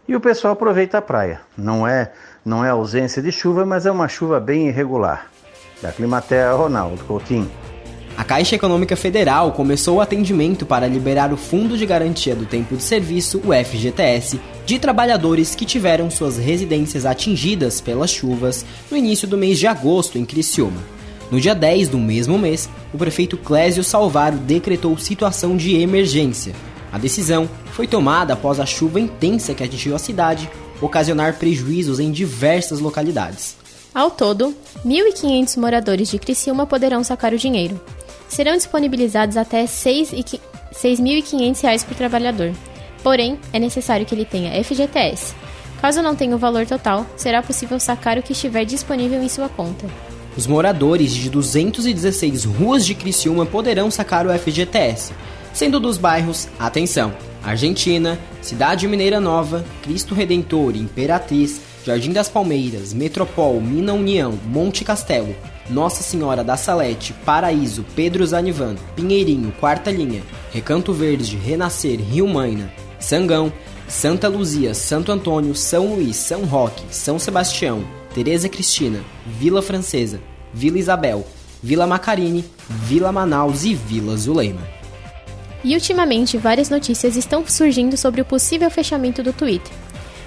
E 0.08 0.15
o 0.15 0.20
pessoal 0.20 0.53
aproveita 0.53 0.98
a 0.98 1.01
praia. 1.01 1.41
Não 1.55 1.88
é, 1.88 2.12
não 2.45 2.63
é 2.63 2.69
ausência 2.69 3.23
de 3.23 3.31
chuva, 3.31 3.65
mas 3.65 3.87
é 3.87 3.91
uma 3.91 4.07
chuva 4.07 4.39
bem 4.39 4.67
irregular. 4.67 5.31
Da 5.81 5.91
Climatea, 5.91 6.53
Ronaldo 6.53 7.03
Coutinho. 7.03 7.49
A 8.15 8.23
Caixa 8.23 8.55
Econômica 8.55 8.95
Federal 8.95 9.51
começou 9.51 9.97
o 9.97 10.01
atendimento 10.01 10.63
para 10.63 10.87
liberar 10.87 11.33
o 11.33 11.37
Fundo 11.37 11.75
de 11.75 11.85
Garantia 11.85 12.35
do 12.35 12.45
Tempo 12.45 12.77
de 12.77 12.83
Serviço, 12.83 13.41
o 13.43 13.51
FGTS, 13.51 14.39
de 14.63 14.77
trabalhadores 14.77 15.55
que 15.55 15.65
tiveram 15.65 16.09
suas 16.11 16.37
residências 16.37 17.05
atingidas 17.05 17.81
pelas 17.81 18.11
chuvas 18.11 18.63
no 18.89 18.95
início 18.95 19.27
do 19.27 19.37
mês 19.37 19.57
de 19.57 19.65
agosto 19.65 20.17
em 20.17 20.23
Criciúma. 20.23 20.81
No 21.31 21.41
dia 21.41 21.55
10 21.55 21.89
do 21.89 21.97
mesmo 21.97 22.37
mês, 22.37 22.69
o 22.93 22.97
prefeito 22.97 23.35
Clésio 23.37 23.83
Salvaro 23.83 24.37
decretou 24.37 24.97
situação 24.99 25.57
de 25.57 25.75
emergência. 25.75 26.53
A 26.93 26.99
decisão 26.99 27.49
foi 27.71 27.87
tomada 27.87 28.33
após 28.33 28.59
a 28.59 28.65
chuva 28.65 28.99
intensa 28.99 29.53
que 29.53 29.63
atingiu 29.63 29.95
a 29.95 29.99
cidade 29.99 30.49
ocasionar 30.82 31.38
prejuízos 31.38 32.00
em 32.00 32.12
diversas 32.12 32.79
localidades. 32.79 33.58
Ao 33.94 34.12
todo, 34.12 34.53
1.500 34.86 35.58
moradores 35.58 36.10
de 36.10 36.20
Criciúma 36.20 36.65
poderão 36.65 37.03
sacar 37.03 37.34
o 37.34 37.38
dinheiro 37.38 37.79
serão 38.27 38.55
disponibilizados 38.55 39.38
até 39.38 39.62
R$ 39.62 39.67
6.500 39.67 41.86
por 41.86 41.96
trabalhador. 41.96 42.51
Porém, 43.03 43.39
é 43.53 43.60
necessário 43.60 44.05
que 44.05 44.13
ele 44.13 44.25
tenha 44.25 44.62
FGTS. 44.63 45.34
Caso 45.82 46.01
não 46.01 46.15
tenha 46.15 46.36
o 46.36 46.39
valor 46.39 46.65
total, 46.65 47.05
será 47.15 47.41
possível 47.44 47.79
sacar 47.79 48.17
o 48.17 48.24
que 48.24 48.34
estiver 48.34 48.65
disponível 48.65 49.22
em 49.22 49.29
sua 49.29 49.48
conta. 49.48 49.86
Os 50.36 50.48
moradores 50.48 51.13
de 51.13 51.29
216 51.29 52.44
ruas 52.46 52.84
de 52.86 52.96
Criciúma 52.96 53.46
poderão 53.46 53.89
sacar 53.91 54.27
o 54.27 54.38
FGTS, 54.38 55.13
sendo 55.53 55.79
dos 55.79 55.98
bairros, 55.98 56.50
atenção, 56.60 57.13
Argentina, 57.45 58.19
Cidade 58.41 58.87
Mineira 58.87 59.19
Nova, 59.19 59.63
Cristo 59.83 60.15
Redentor, 60.15 60.75
Imperatriz, 60.75 61.61
Jardim 61.85 62.11
das 62.11 62.27
Palmeiras, 62.27 62.91
Metropol, 62.91 63.61
Mina 63.61 63.93
União, 63.93 64.33
Monte 64.47 64.83
Castelo, 64.83 65.35
Nossa 65.69 66.01
Senhora 66.01 66.43
da 66.43 66.57
Salete, 66.57 67.13
Paraíso, 67.23 67.85
Pedro 67.95 68.25
Zanivan, 68.25 68.75
Pinheirinho, 68.95 69.53
Quarta 69.59 69.91
Linha, 69.91 70.23
Recanto 70.51 70.91
Verde, 70.91 71.37
Renascer, 71.37 71.99
Rio 71.99 72.27
Maina, 72.27 72.73
Sangão, 72.99 73.53
Santa 73.87 74.27
Luzia, 74.27 74.73
Santo 74.73 75.11
Antônio, 75.11 75.53
São 75.53 75.93
Luís, 75.93 76.15
São 76.15 76.45
Roque, 76.45 76.83
São 76.89 77.19
Sebastião, 77.19 77.85
Tereza 78.15 78.49
Cristina, 78.49 79.01
Vila 79.27 79.61
Francesa, 79.61 80.19
Vila 80.51 80.79
Isabel, 80.79 81.27
Vila 81.61 81.85
Macarini, 81.85 82.43
Vila 82.67 83.11
Manaus 83.11 83.63
e 83.63 83.75
Vila 83.75 84.17
Zulema. 84.17 84.61
E 85.65 85.74
ultimamente, 85.74 86.38
várias 86.38 86.69
notícias 86.69 87.15
estão 87.15 87.43
surgindo 87.48 87.98
sobre 87.98 88.22
o 88.22 88.25
possível 88.25 88.69
fechamento 88.69 89.24
do 89.24 89.34
Twitter. 89.34 89.74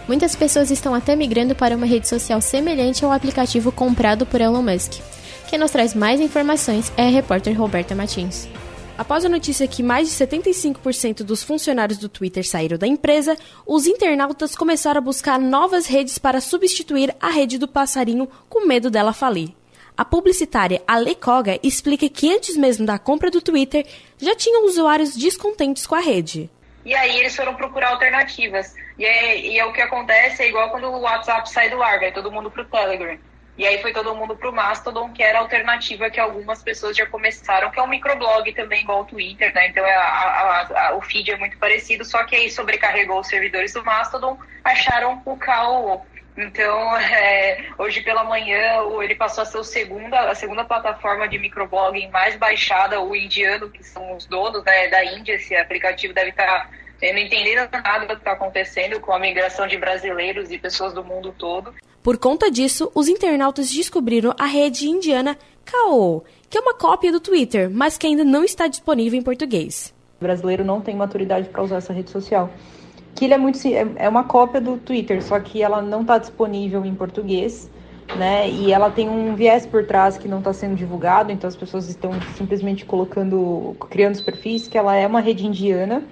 Muitas 0.09 0.35
pessoas 0.35 0.69
estão 0.69 0.93
até 0.93 1.15
migrando 1.15 1.55
para 1.55 1.77
uma 1.77 1.87
rede 1.87 2.09
social 2.09 2.41
semelhante 2.41 3.05
ao 3.05 3.13
aplicativo 3.13 3.71
comprado 3.71 4.27
por 4.27 4.41
Elon 4.41 4.63
Musk. 4.63 4.95
Quem 5.49 5.57
nos 5.57 5.71
traz 5.71 5.95
mais 5.95 6.21
informações 6.21 6.93
é 6.97 7.05
a 7.05 7.11
repórter 7.11 7.57
Roberta 7.57 7.95
Martins. 7.95 8.49
Após 8.99 9.25
a 9.25 9.29
notícia 9.29 9.69
que 9.69 9.81
mais 9.81 10.09
de 10.09 10.15
75% 10.17 11.23
dos 11.23 11.45
funcionários 11.45 11.99
do 11.99 12.09
Twitter 12.09 12.45
saíram 12.45 12.77
da 12.77 12.89
empresa, 12.89 13.37
os 13.65 13.87
internautas 13.87 14.57
começaram 14.57 14.99
a 14.99 15.05
buscar 15.05 15.39
novas 15.39 15.87
redes 15.87 16.19
para 16.19 16.41
substituir 16.41 17.15
a 17.21 17.31
rede 17.31 17.59
do 17.59 17.69
passarinho 17.69 18.29
com 18.49 18.67
medo 18.67 18.91
dela 18.91 19.13
falir. 19.13 19.58
A 19.99 20.05
publicitária 20.05 20.81
Ale 20.87 21.17
Koga 21.17 21.59
explica 21.61 22.09
que 22.09 22.33
antes 22.33 22.57
mesmo 22.57 22.87
da 22.87 23.01
compra 23.01 23.33
do 23.33 23.43
Twitter, 23.43 23.85
já 24.17 24.33
tinham 24.37 24.65
usuários 24.65 25.17
descontentes 25.17 25.89
com 25.89 25.97
a 25.97 26.01
rede. 26.01 26.49
E 26.85 26.95
aí 26.95 27.19
eles 27.19 27.35
foram 27.35 27.57
procurar 27.57 27.89
alternativas. 27.89 28.77
E 28.97 29.05
é, 29.05 29.41
e 29.41 29.59
é 29.59 29.65
o 29.65 29.73
que 29.73 29.81
acontece, 29.81 30.45
é 30.45 30.49
igual 30.51 30.71
quando 30.71 30.87
o 30.87 31.01
WhatsApp 31.01 31.51
sai 31.51 31.69
do 31.69 31.83
ar, 31.83 31.99
vai 31.99 32.13
todo 32.13 32.31
mundo 32.31 32.49
pro 32.49 32.65
Telegram. 32.67 33.19
E 33.57 33.67
aí 33.67 33.83
foi 33.83 33.93
todo 33.93 34.15
mundo 34.15 34.37
pro 34.37 34.53
Mastodon, 34.53 35.13
que 35.13 35.21
era 35.21 35.39
a 35.39 35.41
alternativa 35.41 36.09
que 36.09 36.21
algumas 36.21 36.63
pessoas 36.63 36.97
já 36.97 37.05
começaram, 37.05 37.69
que 37.73 37.81
é 37.81 37.83
um 37.83 37.89
microblog 37.89 38.53
também, 38.53 38.83
igual 38.83 39.01
o 39.01 39.05
Twitter, 39.05 39.53
né? 39.53 39.67
Então 39.67 39.85
é 39.85 39.97
a, 39.97 40.01
a, 40.01 40.91
a, 40.91 40.97
o 40.97 41.03
feed 41.03 41.33
é 41.33 41.37
muito 41.37 41.59
parecido, 41.59 42.05
só 42.05 42.23
que 42.23 42.37
aí 42.37 42.49
sobrecarregou 42.49 43.19
os 43.19 43.27
servidores 43.27 43.73
do 43.73 43.85
Mastodon, 43.85 44.39
acharam 44.63 45.21
o 45.25 45.37
KO. 45.37 46.07
Então, 46.39 46.97
é, 46.97 47.67
hoje 47.77 48.01
pela 48.01 48.25
manhã, 48.25 48.83
ele 49.03 49.15
passou 49.17 49.43
a 49.43 49.45
ser 49.45 49.59
o 49.59 49.65
segunda, 49.65 50.31
a 50.31 50.35
segunda 50.35 50.65
plataforma 50.65 51.29
de 51.29 51.39
microblog 51.39 52.07
mais 52.09 52.37
baixada, 52.37 53.01
o 53.01 53.15
indiano, 53.15 53.69
que 53.69 53.83
são 53.83 54.17
os 54.17 54.25
donos 54.27 54.65
né, 54.65 54.89
da 54.89 55.05
Índia. 55.05 55.35
Esse 55.35 55.57
aplicativo 55.57 56.15
deve 56.15 56.31
estar 56.31 56.47
tá, 56.47 56.71
não 57.03 57.19
entendendo 57.19 57.69
nada 57.73 58.07
do 58.07 58.15
que 58.15 58.21
está 58.21 58.33
acontecendo 58.33 59.01
com 59.01 59.13
a 59.13 59.19
migração 59.19 59.67
de 59.67 59.77
brasileiros 59.77 60.51
e 60.51 60.59
pessoas 60.59 60.95
do 60.95 61.05
mundo 61.05 61.35
todo. 61.37 61.75
Por 62.03 62.17
conta 62.17 62.51
disso, 62.51 62.91
os 62.95 63.09
internautas 63.09 63.71
descobriram 63.71 64.35
a 64.39 64.47
rede 64.47 64.89
indiana 64.89 65.37
Kao, 65.65 66.25
que 66.49 66.57
é 66.57 66.61
uma 66.61 66.73
cópia 66.73 67.13
do 67.13 67.21
Twitter, 67.21 67.69
mas 67.69 67.99
que 67.99 68.07
ainda 68.07 68.25
não 68.25 68.43
está 68.45 68.67
disponível 68.67 69.19
em 69.19 69.23
português. 69.23 69.93
O 70.19 70.25
brasileiro 70.25 70.65
não 70.65 70.81
tem 70.81 70.97
maturidade 70.97 71.49
para 71.49 71.63
usar 71.63 71.77
essa 71.77 71.93
rede 71.93 72.11
social. 72.11 72.51
Ele 73.25 73.35
é 73.35 73.39
muito 73.39 73.59
é, 73.67 73.87
é 73.97 74.09
uma 74.09 74.25
cópia 74.25 74.61
do 74.61 74.77
Twitter, 74.77 75.23
só 75.23 75.39
que 75.41 75.63
ela 75.63 75.83
não 75.83 76.03
está 76.03 76.19
disponível 76.19 76.85
em 76.85 76.95
português, 76.95 77.71
né? 78.17 78.49
E 78.49 78.73
ela 78.73 78.91
tem 78.91 79.09
um 79.09 79.35
viés 79.35 79.67
por 79.67 79.85
trás 79.85 80.17
que 80.17 80.29
não 80.29 80.39
está 80.39 80.53
sendo 80.53 80.75
divulgado, 80.75 81.31
então 81.33 81.49
as 81.49 81.57
pessoas 81.57 81.89
estão 81.89 82.13
simplesmente 82.37 82.85
colocando, 82.85 83.77
criando 83.91 84.15
os 84.15 84.21
perfis 84.21 84.69
que 84.69 84.79
ela 84.79 84.95
é 84.95 85.07
uma 85.07 85.21
rede 85.21 85.47
indiana 85.47 86.03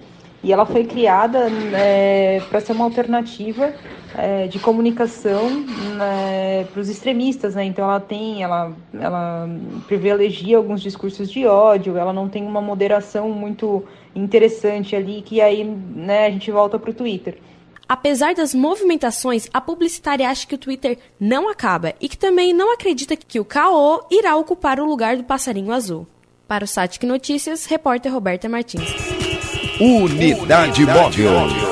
e 0.43 0.53
ela 0.53 0.67
foi 0.67 0.85
criada 0.85 1.49
é, 1.73 2.41
para 2.49 2.61
ser 2.61 2.73
uma 2.73 2.85
alternativa 2.85 3.73
é, 4.17 4.47
de 4.47 4.59
comunicação 4.59 5.51
né, 5.97 6.65
para 6.73 6.81
os 6.81 6.89
extremistas, 6.89 7.55
né? 7.55 7.65
Então 7.65 7.85
ela 7.85 8.01
tem, 8.01 8.43
ela, 8.43 8.73
ela 8.99 9.49
privilegia 9.87 10.57
alguns 10.57 10.81
discursos 10.81 11.31
de 11.31 11.47
ódio, 11.47 11.97
ela 11.97 12.13
não 12.13 12.29
tem 12.29 12.43
uma 12.45 12.63
moderação 12.63 13.29
muito 13.29 13.85
interessante 14.15 14.97
ali, 14.97 15.21
que 15.21 15.41
aí 15.41 15.63
né, 15.65 16.27
a 16.27 16.31
gente 16.31 16.51
volta 16.51 16.79
para 16.79 16.91
o 16.91 16.95
Twitter. 16.95 17.39
Apesar 17.89 18.35
das 18.35 18.53
movimentações, 18.53 19.49
a 19.53 19.61
publicitária 19.61 20.29
acha 20.29 20.47
que 20.47 20.55
o 20.55 20.59
Twitter 20.59 20.99
não 21.21 21.49
acaba 21.49 21.95
e 22.01 22.09
que 22.09 22.19
também 22.19 22.53
não 22.53 22.73
acredita 22.73 23.15
que 23.15 23.39
o 23.39 23.45
KO 23.45 24.07
irá 24.11 24.35
ocupar 24.35 24.81
o 24.81 24.87
lugar 24.87 25.17
do 25.17 25.25
passarinho 25.25 25.73
azul. 25.73 26.07
Para 26.49 26.65
o 26.65 26.67
Satic 26.67 27.05
Notícias, 27.05 27.67
repórter 27.67 28.13
Roberta 28.13 28.49
Martins. 28.49 28.91
Unidade 29.81 30.85
Móvel. 30.87 31.66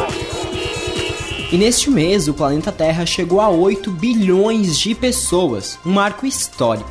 E 1.55 1.57
neste 1.57 1.89
mês, 1.89 2.27
o 2.27 2.35
planeta 2.35 2.73
Terra 2.73 3.07
chegou 3.07 3.41
a 3.41 3.49
8 3.49 3.89
bilhões 3.89 4.77
de 4.77 4.93
pessoas, 4.93 5.79
um 5.87 5.93
marco 5.93 6.27
histórico. 6.27 6.91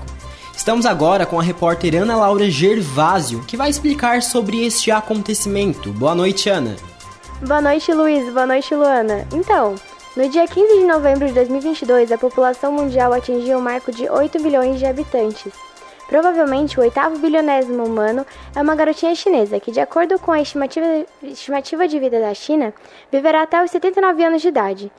Estamos 0.55 0.85
agora 0.85 1.25
com 1.25 1.37
a 1.37 1.43
repórter 1.43 2.01
Ana 2.01 2.15
Laura 2.15 2.49
Gervásio, 2.49 3.41
que 3.41 3.57
vai 3.57 3.69
explicar 3.69 4.21
sobre 4.21 4.65
este 4.65 4.89
acontecimento. 4.89 5.91
Boa 5.91 6.15
noite, 6.15 6.47
Ana. 6.47 6.77
Boa 7.45 7.61
noite, 7.61 7.91
Luiz. 7.91 8.31
Boa 8.31 8.45
noite, 8.45 8.73
Luana. 8.73 9.27
Então, 9.33 9.75
no 10.15 10.29
dia 10.29 10.47
15 10.47 10.79
de 10.79 10.85
novembro 10.85 11.27
de 11.27 11.33
2022, 11.33 12.13
a 12.13 12.17
população 12.17 12.71
mundial 12.71 13.11
atingiu 13.11 13.57
o 13.57 13.61
marco 13.61 13.91
de 13.91 14.09
8 14.09 14.41
bilhões 14.41 14.79
de 14.79 14.85
habitantes. 14.85 15.51
Provavelmente 16.13 16.79
o 16.79 16.83
oitavo 16.83 17.17
bilionésimo 17.17 17.83
humano 17.83 18.23
é 18.55 18.61
uma 18.61 18.75
garotinha 18.75 19.15
chinesa 19.15 19.59
que, 19.59 19.71
de 19.71 19.79
acordo 19.79 20.19
com 20.19 20.31
a 20.31 20.39
estimativa, 20.39 20.85
estimativa 21.23 21.87
de 21.87 21.99
vida 21.99 22.19
da 22.19 22.31
China, 22.35 22.71
viverá 23.11 23.41
até 23.41 23.63
os 23.63 23.71
79 23.71 24.23
anos 24.23 24.39
de 24.43 24.47
idade. 24.47 24.91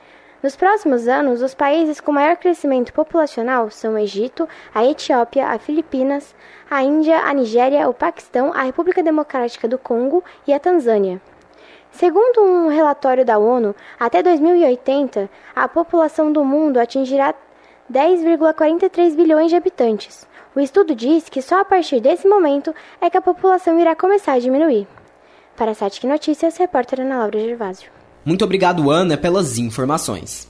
Nos 0.43 0.57
próximos 0.57 1.07
anos, 1.07 1.41
os 1.41 1.53
países 1.53 2.01
com 2.01 2.11
maior 2.11 2.35
crescimento 2.35 2.91
populacional 2.91 3.71
são 3.71 3.93
o 3.93 3.97
Egito, 3.97 4.45
a 4.73 4.83
Etiópia, 4.83 5.47
a 5.47 5.57
Filipinas, 5.57 6.35
a 6.69 6.83
Índia, 6.83 7.21
a 7.21 7.33
Nigéria, 7.33 7.87
o 7.87 7.93
Paquistão, 7.93 8.51
a 8.53 8.63
República 8.63 9.01
Democrática 9.01 9.69
do 9.69 9.77
Congo 9.77 10.21
e 10.45 10.53
a 10.53 10.59
Tanzânia. 10.59 11.21
Segundo 11.91 12.41
um 12.41 12.67
relatório 12.67 13.23
da 13.23 13.37
ONU, 13.37 13.73
até 13.97 14.21
2080, 14.21 15.29
a 15.55 15.65
população 15.69 16.29
do 16.29 16.43
mundo 16.43 16.77
atingirá 16.77 17.33
10,43 17.89 19.15
bilhões 19.15 19.49
de 19.49 19.55
habitantes, 19.55 20.27
o 20.55 20.59
estudo 20.59 20.95
diz 20.95 21.27
que 21.27 21.41
só 21.41 21.59
a 21.61 21.65
partir 21.65 21.99
desse 21.99 22.27
momento 22.27 22.73
é 23.01 23.09
que 23.09 23.17
a 23.17 23.21
população 23.21 23.77
irá 23.79 23.95
começar 23.95 24.33
a 24.33 24.39
diminuir. 24.39 24.87
Para 25.57 25.71
a 25.71 25.73
Satic 25.73 26.05
Notícias, 26.05 26.57
repórter 26.57 27.01
Ana 27.01 27.17
Laura 27.17 27.39
Gervásio. 27.39 27.89
Muito 28.23 28.43
obrigado, 28.43 28.89
Ana, 28.89 29.17
pelas 29.17 29.57
informações. 29.57 30.49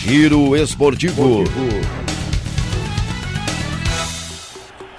Giro 0.00 0.54
Esportivo. 0.56 1.44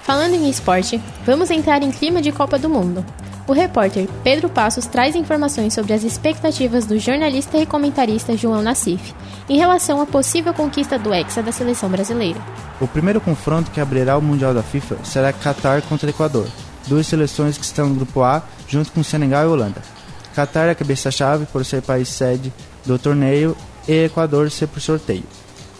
Falando 0.00 0.34
em 0.34 0.48
esporte, 0.48 1.00
vamos 1.24 1.50
entrar 1.50 1.82
em 1.82 1.90
clima 1.90 2.22
de 2.22 2.32
Copa 2.32 2.58
do 2.58 2.68
Mundo. 2.68 3.04
O 3.48 3.52
repórter 3.52 4.08
Pedro 4.24 4.48
Passos 4.48 4.86
traz 4.86 5.14
informações 5.14 5.72
sobre 5.72 5.92
as 5.92 6.02
expectativas 6.02 6.84
do 6.84 6.98
jornalista 6.98 7.56
e 7.56 7.64
comentarista 7.64 8.36
João 8.36 8.60
Nassif 8.60 9.14
em 9.48 9.56
relação 9.56 10.00
à 10.00 10.06
possível 10.06 10.52
conquista 10.52 10.98
do 10.98 11.14
Hexa 11.14 11.44
da 11.44 11.52
seleção 11.52 11.88
brasileira. 11.88 12.40
O 12.80 12.88
primeiro 12.88 13.20
confronto 13.20 13.70
que 13.70 13.80
abrirá 13.80 14.18
o 14.18 14.22
Mundial 14.22 14.52
da 14.52 14.64
FIFA 14.64 14.96
será 15.04 15.32
Qatar 15.32 15.80
contra 15.82 16.10
Equador, 16.10 16.48
duas 16.88 17.06
seleções 17.06 17.56
que 17.56 17.64
estão 17.64 17.88
no 17.88 17.94
grupo 17.94 18.24
A 18.24 18.42
junto 18.66 18.90
com 18.90 19.04
Senegal 19.04 19.44
e 19.44 19.46
Holanda. 19.46 19.80
Qatar 20.34 20.66
é 20.66 20.72
a 20.72 20.74
cabeça-chave 20.74 21.46
por 21.46 21.64
ser 21.64 21.82
país 21.82 22.08
sede 22.08 22.52
do 22.84 22.98
torneio 22.98 23.56
e 23.86 24.06
Equador 24.06 24.50
ser 24.50 24.66
por 24.66 24.80
sorteio. 24.80 25.22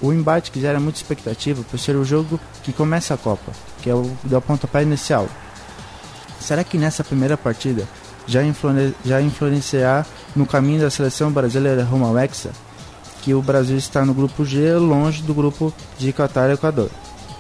O 0.01 0.13
embate 0.13 0.53
que 0.53 0.61
gera 0.61 0.79
muita 0.79 0.99
expectativa 0.99 1.65
por 1.69 1.81
ser 1.81 1.97
o 1.97 2.05
jogo 2.05 2.39
que 2.63 2.73
começa 2.73 3.13
a 3.15 3.17
Copa, 3.17 3.51
que 3.83 3.91
é 3.91 3.95
o 3.95 4.09
do 4.23 4.41
pontapé 4.41 4.83
inicial, 4.83 5.27
Será 6.41 6.63
que 6.63 6.79
nessa 6.79 7.05
primeira 7.05 7.37
partida 7.37 7.87
já, 8.27 8.43
influen 8.43 8.95
já 9.05 9.21
influenciará 9.21 10.05
no 10.35 10.47
caminho 10.47 10.81
da 10.81 10.91
seleção 10.91 11.31
brasileira 11.31 11.85
rumo 11.85 12.07
ao 12.07 12.19
Hexa? 12.19 12.51
Que 13.23 13.35
o 13.35 13.43
Brasil 13.43 13.77
está 13.77 14.05
no 14.05 14.15
grupo 14.15 14.45
G, 14.45 14.75
longe 14.75 15.23
do 15.23 15.35
grupo 15.35 15.73
de 15.99 16.13
Qatar 16.13 16.51
e 16.51 16.55
Equador, 16.55 16.91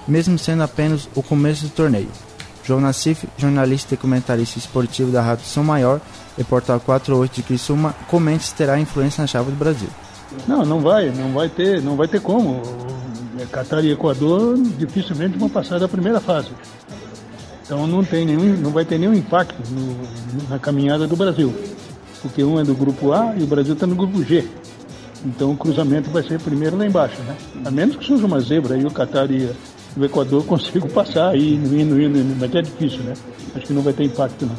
mesmo 0.06 0.38
sendo 0.38 0.62
apenas 0.62 1.08
o 1.14 1.22
começo 1.22 1.64
do 1.64 1.70
torneio. 1.70 2.10
João 2.64 2.80
Nassif, 2.80 3.28
jornalista 3.38 3.94
e 3.94 3.96
comentarista 3.96 4.58
esportivo 4.58 5.12
da 5.12 5.22
Rádio 5.22 5.44
São 5.44 5.62
Maior 5.62 6.00
e 6.36 6.42
Portal 6.42 6.80
48 6.80 7.36
de 7.36 7.42
Criciúma, 7.44 7.94
comenta 8.08 8.42
se 8.42 8.54
terá 8.54 8.78
influência 8.78 9.22
na 9.22 9.28
chave 9.28 9.52
do 9.52 9.56
Brasil. 9.56 9.88
Não, 10.48 10.64
não 10.64 10.80
vai, 10.80 11.10
não 11.10 11.32
vai 11.32 11.48
ter, 11.48 11.80
não 11.80 11.96
vai 11.96 12.08
ter 12.08 12.20
como. 12.20 12.62
Qatar 13.52 13.84
e 13.84 13.92
Equador 13.92 14.56
dificilmente 14.78 15.38
vão 15.38 15.48
passar 15.48 15.78
da 15.78 15.86
primeira 15.86 16.20
fase. 16.20 16.50
Então 17.66 17.84
não, 17.84 18.04
tem 18.04 18.24
nenhum, 18.24 18.56
não 18.58 18.70
vai 18.70 18.84
ter 18.84 18.96
nenhum 18.96 19.12
impacto 19.12 19.56
no, 19.70 20.48
na 20.48 20.56
caminhada 20.56 21.04
do 21.04 21.16
Brasil, 21.16 21.52
porque 22.22 22.42
um 22.44 22.60
é 22.60 22.64
do 22.64 22.76
grupo 22.76 23.12
A 23.12 23.34
e 23.36 23.42
o 23.42 23.46
Brasil 23.46 23.74
está 23.74 23.88
no 23.88 23.96
grupo 23.96 24.22
G. 24.22 24.48
Então 25.24 25.50
o 25.50 25.56
cruzamento 25.56 26.08
vai 26.10 26.22
ser 26.22 26.38
primeiro 26.38 26.76
lá 26.76 26.86
embaixo, 26.86 27.20
né? 27.22 27.36
A 27.64 27.70
menos 27.70 27.96
que 27.96 28.04
surja 28.04 28.24
uma 28.24 28.38
zebra 28.38 28.76
e 28.76 28.84
o 28.84 28.90
Qatar 28.90 29.28
e 29.32 29.50
o 29.96 30.04
Equador 30.04 30.44
consigam 30.46 30.88
passar 30.88 31.30
aí, 31.30 31.54
indo, 31.54 31.74
indo, 31.76 32.00
indo, 32.00 32.36
mas 32.38 32.54
é 32.54 32.62
difícil, 32.62 33.00
né? 33.00 33.14
Acho 33.56 33.66
que 33.66 33.72
não 33.72 33.82
vai 33.82 33.92
ter 33.92 34.04
impacto 34.04 34.46
não. 34.46 34.56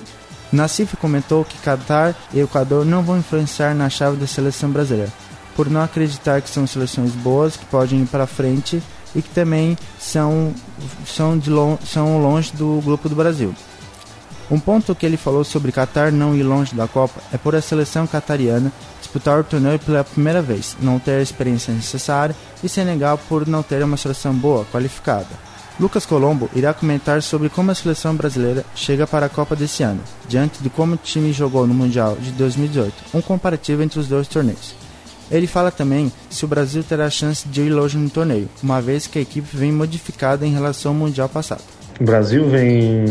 Nassif 0.51 0.97
comentou 0.97 1.45
que 1.45 1.57
Qatar 1.59 2.13
e 2.33 2.41
Equador 2.41 2.85
não 2.85 3.03
vão 3.03 3.17
influenciar 3.17 3.73
na 3.73 3.89
chave 3.89 4.17
da 4.17 4.27
seleção 4.27 4.69
brasileira, 4.69 5.11
por 5.55 5.69
não 5.69 5.81
acreditar 5.81 6.41
que 6.41 6.49
são 6.49 6.67
seleções 6.67 7.11
boas 7.11 7.55
que 7.55 7.65
podem 7.65 8.01
ir 8.01 8.07
para 8.07 8.27
frente 8.27 8.83
e 9.17 9.21
que 9.21 9.29
também 9.29 9.75
são, 10.00 10.53
são, 11.05 11.38
de 11.38 11.50
long, 11.50 11.77
são 11.83 12.21
longe 12.21 12.53
do 12.53 12.79
grupo 12.86 13.09
do 13.09 13.15
Brasil. 13.15 13.53
Um 14.50 14.59
ponto 14.59 14.95
que 14.95 15.05
ele 15.05 15.17
falou 15.17 15.43
sobre 15.43 15.74
Qatar 15.74 16.09
não 16.13 16.33
ir 16.33 16.43
longe 16.43 16.74
da 16.74 16.88
Copa 16.88 17.19
é 17.33 17.38
por 17.38 17.53
a 17.53 17.62
seleção 17.62 18.07
catariana 18.07 18.71
disputar 19.01 19.39
o 19.39 19.43
torneio 19.43 19.79
pela 19.79 20.05
primeira 20.05 20.41
vez, 20.41 20.77
não 20.79 21.00
ter 21.00 21.19
a 21.19 21.21
experiência 21.21 21.74
necessária 21.74 22.36
e 22.63 22.69
Senegal 22.69 23.19
por 23.27 23.45
não 23.45 23.62
ter 23.62 23.83
uma 23.83 23.97
seleção 23.97 24.33
boa, 24.33 24.65
qualificada. 24.71 25.47
Lucas 25.79 26.05
Colombo 26.05 26.50
irá 26.55 26.74
comentar 26.74 27.21
sobre 27.21 27.50
como 27.50 27.71
a 27.71 27.75
seleção 27.75 28.15
brasileira 28.15 28.65
chega 28.74 29.05
para 29.05 29.25
a 29.25 29.29
Copa 29.29 29.55
desse 29.55 29.83
ano, 29.83 30.01
diante 30.27 30.63
de 30.63 30.69
como 30.69 30.95
o 30.95 30.97
time 30.97 31.33
jogou 31.33 31.67
no 31.67 31.74
Mundial 31.74 32.15
de 32.15 32.31
2018, 32.31 32.93
um 33.13 33.21
comparativo 33.21 33.83
entre 33.83 34.00
os 34.00 34.07
dois 34.07 34.27
torneios. 34.27 34.87
Ele 35.31 35.48
fala 35.48 35.72
também 35.72 36.12
se 36.29 36.46
o 36.46 36.48
Brasil 36.48 36.84
terá 36.84 37.10
chance 37.10 37.48
de 37.48 37.62
ir 37.62 37.69
longe 37.69 37.98
no 37.98 38.10
torneio, 38.10 38.48
uma 38.63 38.81
vez 38.81 39.07
que 39.07 39.19
a 39.19 39.22
equipe 39.22 39.48
vem 39.55 39.72
modificada 39.72 40.46
em 40.46 40.53
relação 40.53 40.91
ao 40.91 40.98
Mundial 40.98 41.27
passado. 41.27 41.63
O 42.00 42.03
Brasil 42.03 42.48
vem 42.48 43.05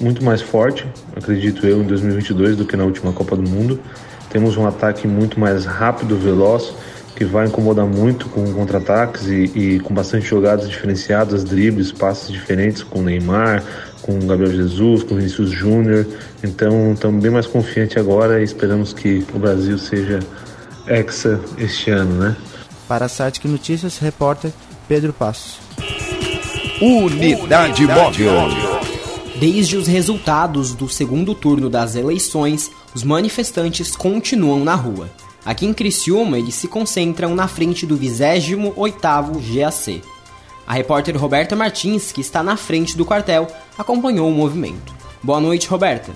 muito 0.00 0.22
mais 0.22 0.42
forte, 0.42 0.86
acredito 1.16 1.66
eu, 1.66 1.82
em 1.82 1.86
2022 1.86 2.56
do 2.56 2.66
que 2.66 2.76
na 2.76 2.84
última 2.84 3.12
Copa 3.12 3.34
do 3.34 3.48
Mundo. 3.48 3.80
Temos 4.28 4.56
um 4.56 4.66
ataque 4.66 5.08
muito 5.08 5.40
mais 5.40 5.64
rápido, 5.64 6.18
veloz, 6.18 6.74
que 7.16 7.24
vai 7.24 7.46
incomodar 7.46 7.86
muito 7.86 8.28
com 8.28 8.52
contra-ataques 8.52 9.26
e, 9.26 9.50
e, 9.54 9.80
com 9.80 9.94
bastante 9.94 10.26
jogadas 10.26 10.68
diferenciadas, 10.68 11.42
dribles, 11.42 11.90
passes 11.90 12.28
diferentes 12.28 12.82
com 12.82 13.00
Neymar, 13.00 13.64
com 14.02 14.18
Gabriel 14.26 14.52
Jesus, 14.52 15.02
com 15.02 15.16
Vinícius 15.16 15.48
Júnior. 15.48 16.06
Então 16.44 16.92
estamos 16.92 17.22
bem 17.22 17.32
mais 17.32 17.46
confiantes 17.46 17.96
agora 17.96 18.40
e 18.40 18.44
esperamos 18.44 18.92
que 18.92 19.24
o 19.34 19.38
Brasil 19.38 19.78
seja 19.78 20.20
hexa 20.86 21.40
este 21.58 21.90
ano, 21.90 22.14
né? 22.14 22.36
Para 22.88 23.06
a 23.06 23.08
Satic 23.08 23.44
Notícias, 23.46 23.98
repórter 23.98 24.52
Pedro 24.88 25.12
Passos. 25.12 25.58
Unidade 26.80 27.86
Móvel. 27.86 28.76
Desde 29.38 29.76
os 29.76 29.86
resultados 29.86 30.72
do 30.72 30.88
segundo 30.88 31.34
turno 31.34 31.68
das 31.68 31.94
eleições, 31.94 32.70
os 32.94 33.02
manifestantes 33.02 33.94
continuam 33.94 34.64
na 34.64 34.74
rua. 34.74 35.10
Aqui 35.44 35.66
em 35.66 35.74
Criciúma, 35.74 36.38
eles 36.38 36.54
se 36.54 36.66
concentram 36.66 37.34
na 37.34 37.46
frente 37.46 37.86
do 37.86 37.96
28º 37.96 39.40
GAC. 39.40 40.02
A 40.66 40.72
repórter 40.72 41.16
Roberta 41.16 41.54
Martins, 41.54 42.10
que 42.10 42.20
está 42.20 42.42
na 42.42 42.56
frente 42.56 42.96
do 42.96 43.04
quartel, 43.04 43.46
acompanhou 43.78 44.28
o 44.28 44.34
movimento. 44.34 44.94
Boa 45.22 45.40
noite, 45.40 45.68
Roberta. 45.68 46.12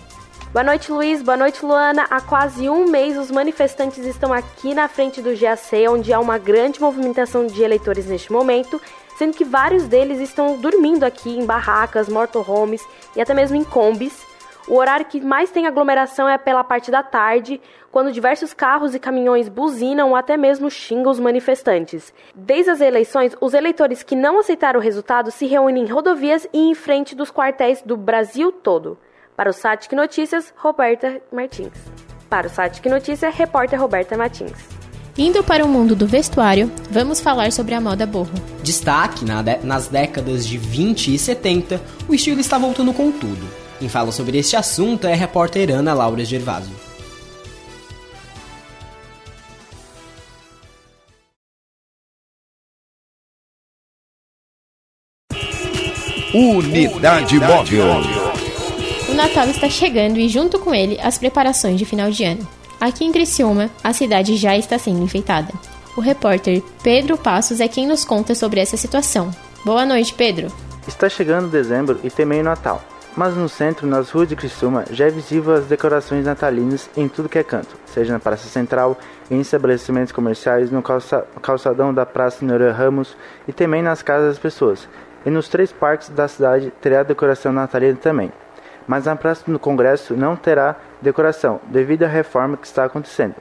Boa 0.52 0.64
noite, 0.64 0.90
Luiz. 0.90 1.22
Boa 1.22 1.36
noite, 1.36 1.64
Luana. 1.64 2.08
Há 2.10 2.20
quase 2.20 2.68
um 2.68 2.84
mês, 2.84 3.16
os 3.16 3.30
manifestantes 3.30 4.04
estão 4.04 4.32
aqui 4.32 4.74
na 4.74 4.88
frente 4.88 5.22
do 5.22 5.30
GAC, 5.30 5.86
onde 5.88 6.12
há 6.12 6.18
uma 6.18 6.38
grande 6.38 6.80
movimentação 6.80 7.46
de 7.46 7.62
eleitores 7.62 8.06
neste 8.06 8.32
momento, 8.32 8.82
sendo 9.16 9.36
que 9.36 9.44
vários 9.44 9.86
deles 9.86 10.18
estão 10.18 10.60
dormindo 10.60 11.04
aqui 11.04 11.38
em 11.38 11.46
barracas, 11.46 12.08
motorhomes 12.08 12.84
e 13.14 13.20
até 13.20 13.32
mesmo 13.32 13.56
em 13.56 13.62
combis. 13.62 14.26
O 14.66 14.74
horário 14.74 15.06
que 15.06 15.20
mais 15.20 15.52
tem 15.52 15.68
aglomeração 15.68 16.28
é 16.28 16.36
pela 16.36 16.64
parte 16.64 16.90
da 16.90 17.04
tarde, 17.04 17.60
quando 17.92 18.10
diversos 18.10 18.52
carros 18.52 18.92
e 18.92 18.98
caminhões 18.98 19.48
buzinam 19.48 20.08
ou 20.08 20.16
até 20.16 20.36
mesmo 20.36 20.68
xingam 20.68 21.12
os 21.12 21.20
manifestantes. 21.20 22.12
Desde 22.34 22.72
as 22.72 22.80
eleições, 22.80 23.36
os 23.40 23.54
eleitores 23.54 24.02
que 24.02 24.16
não 24.16 24.40
aceitaram 24.40 24.80
o 24.80 24.82
resultado 24.82 25.30
se 25.30 25.46
reúnem 25.46 25.84
em 25.84 25.88
rodovias 25.88 26.44
e 26.52 26.58
em 26.58 26.74
frente 26.74 27.14
dos 27.14 27.30
quartéis 27.30 27.82
do 27.82 27.96
Brasil 27.96 28.50
todo. 28.50 28.98
Para 29.40 29.48
o 29.48 29.54
Satic 29.54 29.94
Notícias, 29.94 30.52
Roberta 30.54 31.18
Martins. 31.32 31.72
Para 32.28 32.46
o 32.46 32.50
Satic 32.50 32.84
Notícias, 32.90 33.34
repórter 33.34 33.80
Roberta 33.80 34.14
Martins. 34.14 34.52
Indo 35.16 35.42
para 35.42 35.64
o 35.64 35.68
mundo 35.68 35.96
do 35.96 36.06
vestuário, 36.06 36.70
vamos 36.90 37.22
falar 37.22 37.50
sobre 37.50 37.72
a 37.72 37.80
moda 37.80 38.04
borro. 38.04 38.34
Destaque 38.62 39.24
na 39.24 39.40
de 39.40 39.56
nas 39.64 39.88
décadas 39.88 40.46
de 40.46 40.58
20 40.58 41.14
e 41.14 41.18
70, 41.18 41.80
o 42.06 42.14
estilo 42.14 42.38
está 42.38 42.58
voltando 42.58 42.92
com 42.92 43.10
tudo. 43.10 43.48
Quem 43.78 43.88
fala 43.88 44.12
sobre 44.12 44.36
este 44.36 44.56
assunto 44.56 45.06
é 45.06 45.14
a 45.14 45.16
repórter 45.16 45.70
Ana 45.70 45.94
Laura 45.94 46.22
Gervásio. 46.22 46.76
Unidade 56.34 57.40
Móvel. 57.40 58.20
O 58.26 58.29
Natal 59.20 59.48
está 59.48 59.68
chegando 59.68 60.18
e, 60.18 60.30
junto 60.30 60.58
com 60.58 60.74
ele, 60.74 60.98
as 60.98 61.18
preparações 61.18 61.78
de 61.78 61.84
final 61.84 62.10
de 62.10 62.24
ano. 62.24 62.48
Aqui 62.80 63.04
em 63.04 63.12
Criciúma, 63.12 63.68
a 63.84 63.92
cidade 63.92 64.34
já 64.34 64.56
está 64.56 64.78
sendo 64.78 65.02
enfeitada. 65.02 65.52
O 65.94 66.00
repórter 66.00 66.62
Pedro 66.82 67.18
Passos 67.18 67.60
é 67.60 67.68
quem 67.68 67.86
nos 67.86 68.02
conta 68.02 68.34
sobre 68.34 68.60
essa 68.60 68.78
situação. 68.78 69.30
Boa 69.62 69.84
noite, 69.84 70.14
Pedro. 70.14 70.46
Está 70.88 71.06
chegando 71.06 71.50
dezembro 71.50 72.00
e 72.02 72.08
também 72.08 72.40
o 72.40 72.44
Natal. 72.44 72.82
Mas 73.14 73.36
no 73.36 73.46
centro, 73.46 73.86
nas 73.86 74.08
ruas 74.08 74.26
de 74.26 74.34
Criciúma, 74.36 74.86
já 74.90 75.08
é 75.08 75.10
visível 75.10 75.52
as 75.52 75.66
decorações 75.66 76.24
natalinas 76.24 76.88
em 76.96 77.06
tudo 77.06 77.28
que 77.28 77.38
é 77.38 77.44
canto, 77.44 77.76
seja 77.84 78.14
na 78.14 78.18
Praça 78.18 78.48
Central, 78.48 78.98
em 79.30 79.38
estabelecimentos 79.38 80.12
comerciais, 80.12 80.70
no 80.70 80.80
calça 80.80 81.26
calçadão 81.42 81.92
da 81.92 82.06
Praça 82.06 82.42
Noran 82.42 82.72
Ramos 82.72 83.14
e 83.46 83.52
também 83.52 83.82
nas 83.82 84.00
casas 84.00 84.28
das 84.28 84.38
pessoas. 84.38 84.88
E 85.26 85.30
nos 85.30 85.46
três 85.46 85.70
parques 85.70 86.08
da 86.08 86.26
cidade 86.26 86.72
terá 86.80 87.02
decoração 87.02 87.52
natalina 87.52 87.98
também. 88.00 88.32
Mas 88.90 89.04
na 89.04 89.16
do 89.46 89.58
Congresso 89.60 90.16
não 90.16 90.34
terá 90.34 90.74
decoração, 91.00 91.60
devido 91.68 92.02
à 92.02 92.08
reforma 92.08 92.56
que 92.56 92.66
está 92.66 92.84
acontecendo. 92.84 93.36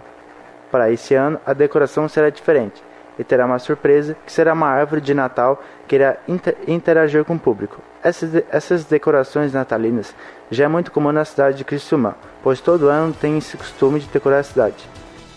Para 0.70 0.92
esse 0.92 1.16
ano, 1.16 1.42
a 1.44 1.54
decoração 1.54 2.08
será 2.08 2.30
diferente 2.30 2.84
e 3.18 3.24
terá 3.24 3.48
uma 3.48 3.58
surpresa, 3.58 4.16
que 4.24 4.32
será 4.32 4.54
uma 4.54 4.68
árvore 4.68 5.02
de 5.02 5.12
Natal 5.12 5.60
que 5.88 5.96
irá 5.96 6.18
inter 6.28 6.56
interagir 6.68 7.26
com 7.26 7.34
o 7.34 7.40
público. 7.40 7.82
Essas, 8.04 8.44
essas 8.52 8.86
decorações 8.86 9.52
natalinas 9.52 10.14
já 10.52 10.66
é 10.66 10.68
muito 10.68 10.92
comum 10.92 11.12
na 11.12 11.26
cidade 11.26 11.58
de 11.58 11.66
Criciúma, 11.66 12.16
pois 12.44 12.62
todo 12.62 12.88
ano 12.88 13.12
tem 13.12 13.36
esse 13.40 13.58
costume 13.58 14.00
de 14.00 14.08
decorar 14.10 14.38
a 14.38 14.44
cidade. 14.44 14.88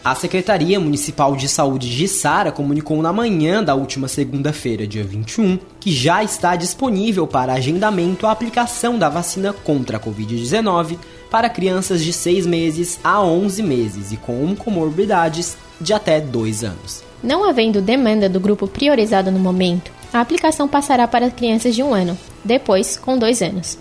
A 0.05 0.17
Secretaria 0.17 0.81
Municipal 0.81 1.37
de 1.37 1.49
Saúde 1.49 1.89
de 1.89 2.09
Sara 2.09 2.51
comunicou 2.51 3.01
na 3.01 3.13
manhã 3.13 3.63
da 3.63 3.77
última 3.77 4.09
segunda-feira, 4.09 4.85
dia 4.85 5.05
21, 5.05 5.61
que 5.79 5.93
já 5.93 6.25
está 6.25 6.57
disponível 6.57 7.25
para 7.25 7.53
agendamento 7.53 8.27
a 8.27 8.33
aplicação 8.33 8.99
da 8.99 9.09
vacina 9.09 9.53
contra 9.53 9.99
a 9.99 10.01
Covid-19 10.01 10.99
para 11.31 11.49
crianças 11.49 12.03
de 12.03 12.13
6 12.13 12.47
meses 12.47 12.99
a 13.05 13.23
11 13.23 13.63
meses 13.63 14.11
e 14.11 14.17
com 14.17 14.57
comorbidades 14.57 15.57
de 15.81 15.93
até 15.93 16.21
2 16.21 16.65
anos. 16.65 17.05
Não 17.23 17.49
havendo 17.49 17.81
demanda 17.81 18.29
do 18.29 18.41
grupo 18.41 18.67
priorizado 18.67 19.31
no 19.31 19.39
momento, 19.39 19.93
a 20.13 20.21
aplicação 20.21 20.67
passará 20.67 21.07
para 21.07 21.31
crianças 21.31 21.77
de 21.77 21.83
1 21.85 21.95
ano, 21.95 22.19
depois 22.45 22.97
com 22.97 23.17
2 23.17 23.41
anos. 23.41 23.79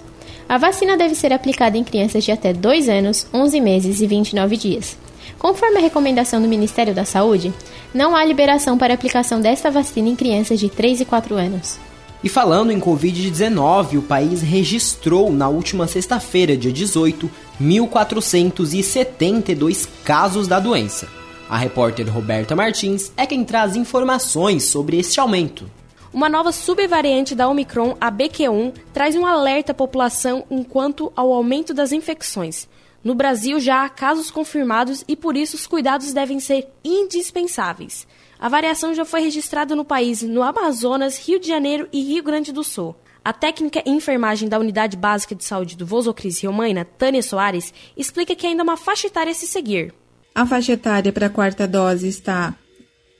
A 0.47 0.59
vacina 0.59 0.95
deve 0.95 1.15
ser 1.15 1.33
aplicada 1.33 1.79
em 1.79 1.83
crianças 1.83 2.23
de 2.23 2.31
até 2.31 2.53
2 2.53 2.89
anos, 2.89 3.25
11 3.33 3.59
meses 3.59 4.01
e 4.01 4.05
29 4.05 4.55
dias. 4.55 4.95
Conforme 5.41 5.79
a 5.79 5.81
recomendação 5.81 6.39
do 6.39 6.47
Ministério 6.47 6.93
da 6.93 7.03
Saúde, 7.03 7.51
não 7.91 8.15
há 8.15 8.23
liberação 8.23 8.77
para 8.77 8.93
aplicação 8.93 9.41
desta 9.41 9.71
vacina 9.71 10.07
em 10.07 10.15
crianças 10.15 10.59
de 10.59 10.69
3 10.69 11.01
e 11.01 11.05
4 11.05 11.35
anos. 11.35 11.79
E 12.23 12.29
falando 12.29 12.71
em 12.71 12.79
Covid-19, 12.79 13.97
o 13.97 14.03
país 14.03 14.43
registrou 14.43 15.31
na 15.31 15.49
última 15.49 15.87
sexta-feira, 15.87 16.55
dia 16.55 16.71
18, 16.71 17.27
1.472 17.59 19.89
casos 20.03 20.47
da 20.47 20.59
doença. 20.59 21.07
A 21.49 21.57
repórter 21.57 22.07
Roberta 22.07 22.55
Martins 22.55 23.11
é 23.17 23.25
quem 23.25 23.43
traz 23.43 23.75
informações 23.75 24.65
sobre 24.65 24.99
este 24.99 25.19
aumento. 25.19 25.65
Uma 26.13 26.29
nova 26.29 26.51
subvariante 26.51 27.33
da 27.33 27.49
Omicron, 27.49 27.97
a 27.99 28.11
BQ1, 28.11 28.73
traz 28.93 29.15
um 29.15 29.25
alerta 29.25 29.71
à 29.71 29.75
população 29.75 30.43
enquanto 30.51 31.11
ao 31.15 31.33
aumento 31.33 31.73
das 31.73 31.91
infecções. 31.91 32.69
No 33.03 33.15
Brasil 33.15 33.59
já 33.59 33.83
há 33.83 33.89
casos 33.89 34.29
confirmados 34.29 35.03
e 35.07 35.15
por 35.15 35.35
isso 35.35 35.55
os 35.55 35.65
cuidados 35.65 36.13
devem 36.13 36.39
ser 36.39 36.67
indispensáveis. 36.83 38.07
A 38.39 38.47
variação 38.47 38.93
já 38.93 39.03
foi 39.03 39.21
registrada 39.21 39.75
no 39.75 39.83
país, 39.83 40.21
no 40.21 40.43
Amazonas, 40.43 41.17
Rio 41.17 41.39
de 41.39 41.47
Janeiro 41.47 41.87
e 41.91 42.01
Rio 42.01 42.23
Grande 42.23 42.51
do 42.51 42.63
Sul. 42.63 42.95
A 43.23 43.33
técnica 43.33 43.83
em 43.85 43.97
enfermagem 43.97 44.49
da 44.49 44.59
Unidade 44.59 44.97
Básica 44.97 45.35
de 45.35 45.43
Saúde 45.43 45.77
do 45.77 45.85
Vozocris 45.85 46.41
Rio-Maina, 46.41 46.85
Tânia 46.85 47.21
Soares, 47.21 47.73
explica 47.95 48.35
que 48.35 48.47
ainda 48.47 48.61
há 48.61 48.65
uma 48.65 48.77
faixa 48.77 49.07
etária 49.07 49.31
a 49.31 49.35
se 49.35 49.45
seguir. 49.45 49.93
A 50.33 50.45
faixa 50.45 50.73
etária 50.73 51.11
para 51.11 51.27
a 51.27 51.29
quarta 51.29 51.67
dose 51.67 52.07
está 52.07 52.55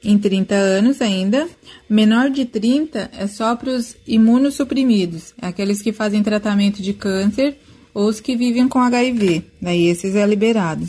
em 0.03 0.17
30 0.17 0.55
anos 0.55 1.01
ainda. 1.01 1.47
Menor 1.87 2.29
de 2.29 2.45
30 2.45 3.11
é 3.13 3.27
só 3.27 3.55
para 3.55 3.69
os 3.69 3.95
imunossuprimidos, 4.07 5.33
aqueles 5.39 5.81
que 5.81 5.91
fazem 5.91 6.23
tratamento 6.23 6.81
de 6.81 6.93
câncer 6.93 7.59
ou 7.93 8.07
os 8.07 8.19
que 8.19 8.35
vivem 8.35 8.67
com 8.67 8.79
HIV. 8.79 9.43
Daí 9.61 9.87
esses 9.87 10.15
é 10.15 10.25
liberado. 10.25 10.87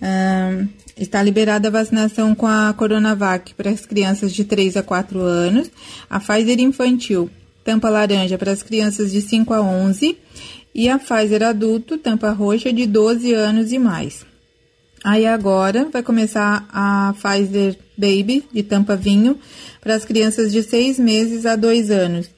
Um, 0.00 0.68
está 0.96 1.22
liberada 1.22 1.68
a 1.68 1.70
vacinação 1.70 2.34
com 2.34 2.46
a 2.46 2.72
Coronavac 2.72 3.54
para 3.54 3.70
as 3.70 3.84
crianças 3.84 4.32
de 4.32 4.44
3 4.44 4.76
a 4.76 4.82
4 4.82 5.20
anos, 5.20 5.70
a 6.08 6.18
Pfizer 6.18 6.60
infantil, 6.60 7.30
tampa 7.64 7.88
laranja 7.88 8.38
para 8.38 8.52
as 8.52 8.62
crianças 8.62 9.12
de 9.12 9.20
5 9.20 9.52
a 9.52 9.60
11 9.60 10.16
e 10.74 10.88
a 10.88 10.98
Pfizer 10.98 11.42
adulto, 11.42 11.98
tampa 11.98 12.30
roxa 12.30 12.72
de 12.72 12.86
12 12.86 13.32
anos 13.32 13.72
e 13.72 13.78
mais. 13.78 14.24
Aí 15.04 15.26
agora 15.26 15.88
vai 15.92 16.02
começar 16.02 16.66
a 16.72 17.14
Pfizer 17.14 17.78
Baby, 17.96 18.44
de 18.52 18.62
tampa 18.62 18.96
vinho, 18.96 19.38
para 19.80 19.94
as 19.94 20.04
crianças 20.04 20.52
de 20.52 20.62
6 20.62 20.98
meses 20.98 21.46
a 21.46 21.56
2 21.56 21.90
anos. 21.90 22.28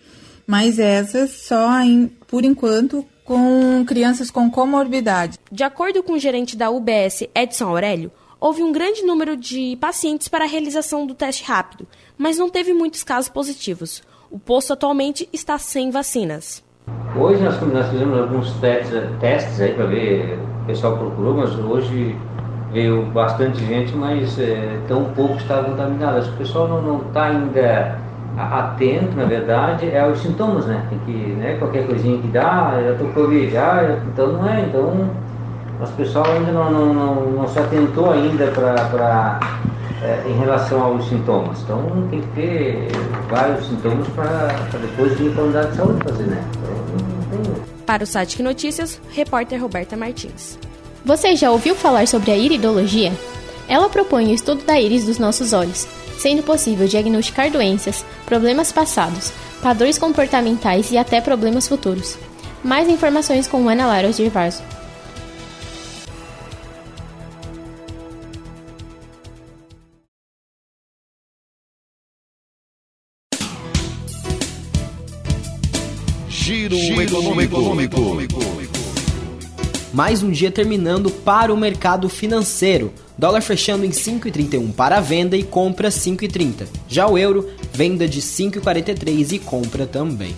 Mas 0.46 0.78
essas 0.78 1.30
só, 1.30 1.80
em, 1.80 2.10
por 2.26 2.44
enquanto, 2.44 3.04
com 3.28 3.84
crianças 3.84 4.30
com 4.30 4.50
comorbidade. 4.50 5.38
De 5.52 5.62
acordo 5.62 6.02
com 6.02 6.14
o 6.14 6.18
gerente 6.18 6.56
da 6.56 6.70
UBS, 6.70 7.28
Edson 7.34 7.66
Aurélio, 7.66 8.10
houve 8.40 8.62
um 8.62 8.72
grande 8.72 9.02
número 9.02 9.36
de 9.36 9.76
pacientes 9.78 10.28
para 10.28 10.46
a 10.46 10.48
realização 10.48 11.06
do 11.06 11.14
teste 11.14 11.44
rápido, 11.44 11.86
mas 12.16 12.38
não 12.38 12.48
teve 12.48 12.72
muitos 12.72 13.04
casos 13.04 13.28
positivos. 13.28 14.02
O 14.30 14.38
posto 14.38 14.72
atualmente 14.72 15.28
está 15.30 15.58
sem 15.58 15.90
vacinas. 15.90 16.64
Hoje 17.14 17.42
nós, 17.42 17.60
nós 17.70 17.90
fizemos 17.90 18.18
alguns 18.18 18.50
testes, 18.60 18.98
testes 19.20 19.60
aí 19.60 19.74
para 19.74 19.84
ver, 19.84 20.38
o 20.62 20.66
pessoal 20.66 20.96
procurou, 20.96 21.34
mas 21.34 21.50
hoje 21.50 22.16
veio 22.72 23.04
bastante 23.12 23.62
gente, 23.66 23.94
mas 23.94 24.38
é, 24.38 24.80
tão 24.88 25.04
pouco 25.12 25.34
está 25.34 25.62
contaminado. 25.62 26.26
O 26.30 26.36
pessoal 26.38 26.80
não 26.80 27.06
está 27.06 27.24
ainda 27.24 28.00
atento, 28.38 29.16
na 29.16 29.24
verdade, 29.24 29.88
é 29.88 30.00
aos 30.00 30.20
sintomas, 30.20 30.66
né? 30.66 30.86
Tem 30.88 30.98
que, 31.00 31.32
né, 31.32 31.56
qualquer 31.58 31.86
coisinha 31.86 32.18
que 32.20 32.28
dá, 32.28 32.78
já 32.82 32.92
estou 32.92 33.08
Covid, 33.08 33.50
já, 33.50 33.98
então 34.06 34.28
não 34.28 34.48
é, 34.48 34.60
então 34.60 35.10
o 35.80 35.86
pessoal 35.96 36.26
ainda 36.26 36.52
não, 36.52 36.70
não, 36.70 36.94
não, 36.94 37.14
não 37.32 37.48
se 37.48 37.58
atentou 37.58 38.12
ainda 38.12 38.46
para 38.48 39.40
é, 40.02 40.22
em 40.28 40.38
relação 40.38 40.82
aos 40.82 41.08
sintomas. 41.08 41.60
Então 41.62 42.06
tem 42.10 42.20
que 42.20 42.28
ter 42.28 42.88
vários 43.28 43.66
sintomas 43.66 44.06
para 44.08 44.48
depois 44.80 45.12
vir 45.18 45.32
para 45.32 45.42
a 45.42 45.44
unidade 45.44 45.70
de 45.70 45.76
saúde 45.76 46.04
fazer, 46.04 46.24
né? 46.24 46.44
Então, 46.56 47.54
para 47.86 48.04
o 48.04 48.06
site 48.06 48.42
Notícias, 48.42 49.00
repórter 49.12 49.60
Roberta 49.60 49.96
Martins. 49.96 50.58
Você 51.04 51.34
já 51.34 51.50
ouviu 51.50 51.74
falar 51.74 52.06
sobre 52.06 52.30
a 52.30 52.36
iridologia? 52.36 53.12
Ela 53.68 53.88
propõe 53.88 54.26
o 54.26 54.34
estudo 54.34 54.64
da 54.64 54.80
íris 54.80 55.06
dos 55.06 55.18
nossos 55.18 55.52
olhos, 55.52 55.86
sendo 56.18 56.42
possível 56.42 56.86
diagnosticar 56.86 57.50
doenças, 57.50 58.04
problemas 58.26 58.70
passados, 58.70 59.32
padrões 59.62 59.96
comportamentais 59.96 60.90
e 60.90 60.98
até 60.98 61.20
problemas 61.20 61.66
futuros. 61.66 62.18
Mais 62.62 62.88
informações 62.88 63.46
com 63.46 63.68
Ana 63.68 63.86
Lara 63.86 64.12
de 64.12 64.28
Varzo. 64.28 64.62
Giro, 76.28 76.76
Giro 76.76 77.02
econômico. 77.02 77.67
Mais 79.98 80.22
um 80.22 80.30
dia 80.30 80.48
terminando 80.48 81.10
para 81.10 81.52
o 81.52 81.56
mercado 81.56 82.08
financeiro. 82.08 82.94
Dólar 83.18 83.40
fechando 83.40 83.84
em 83.84 83.90
5,31 83.90 84.72
para 84.72 85.00
venda 85.00 85.36
e 85.36 85.42
compra 85.42 85.88
5,30. 85.88 86.68
Já 86.88 87.08
o 87.08 87.18
euro, 87.18 87.50
venda 87.72 88.06
de 88.06 88.22
5,43 88.22 89.32
e 89.32 89.38
compra 89.40 89.88
também. 89.88 90.36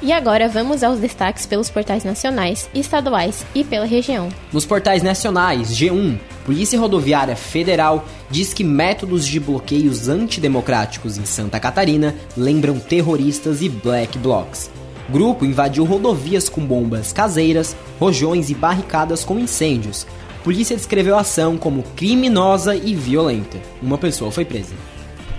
E 0.00 0.12
agora 0.12 0.48
vamos 0.48 0.84
aos 0.84 1.00
destaques 1.00 1.46
pelos 1.46 1.68
portais 1.68 2.04
nacionais, 2.04 2.70
estaduais 2.72 3.44
e 3.56 3.64
pela 3.64 3.86
região. 3.86 4.28
Nos 4.52 4.64
portais 4.64 5.02
nacionais, 5.02 5.72
G1, 5.76 6.16
Polícia 6.46 6.78
Rodoviária 6.78 7.34
Federal 7.34 8.04
diz 8.30 8.54
que 8.54 8.62
métodos 8.62 9.26
de 9.26 9.40
bloqueios 9.40 10.08
antidemocráticos 10.08 11.18
em 11.18 11.24
Santa 11.24 11.58
Catarina 11.58 12.14
lembram 12.36 12.78
terroristas 12.78 13.60
e 13.62 13.68
black 13.68 14.16
blocs. 14.16 14.70
Grupo 15.10 15.44
invadiu 15.44 15.84
rodovias 15.84 16.48
com 16.48 16.64
bombas 16.64 17.12
caseiras, 17.12 17.76
rojões 17.98 18.48
e 18.48 18.54
barricadas 18.54 19.24
com 19.24 19.38
incêndios. 19.38 20.06
Polícia 20.44 20.76
descreveu 20.76 21.16
a 21.16 21.22
ação 21.22 21.58
como 21.58 21.82
criminosa 21.96 22.76
e 22.76 22.94
violenta. 22.94 23.58
Uma 23.82 23.98
pessoa 23.98 24.30
foi 24.30 24.44
presa. 24.44 24.74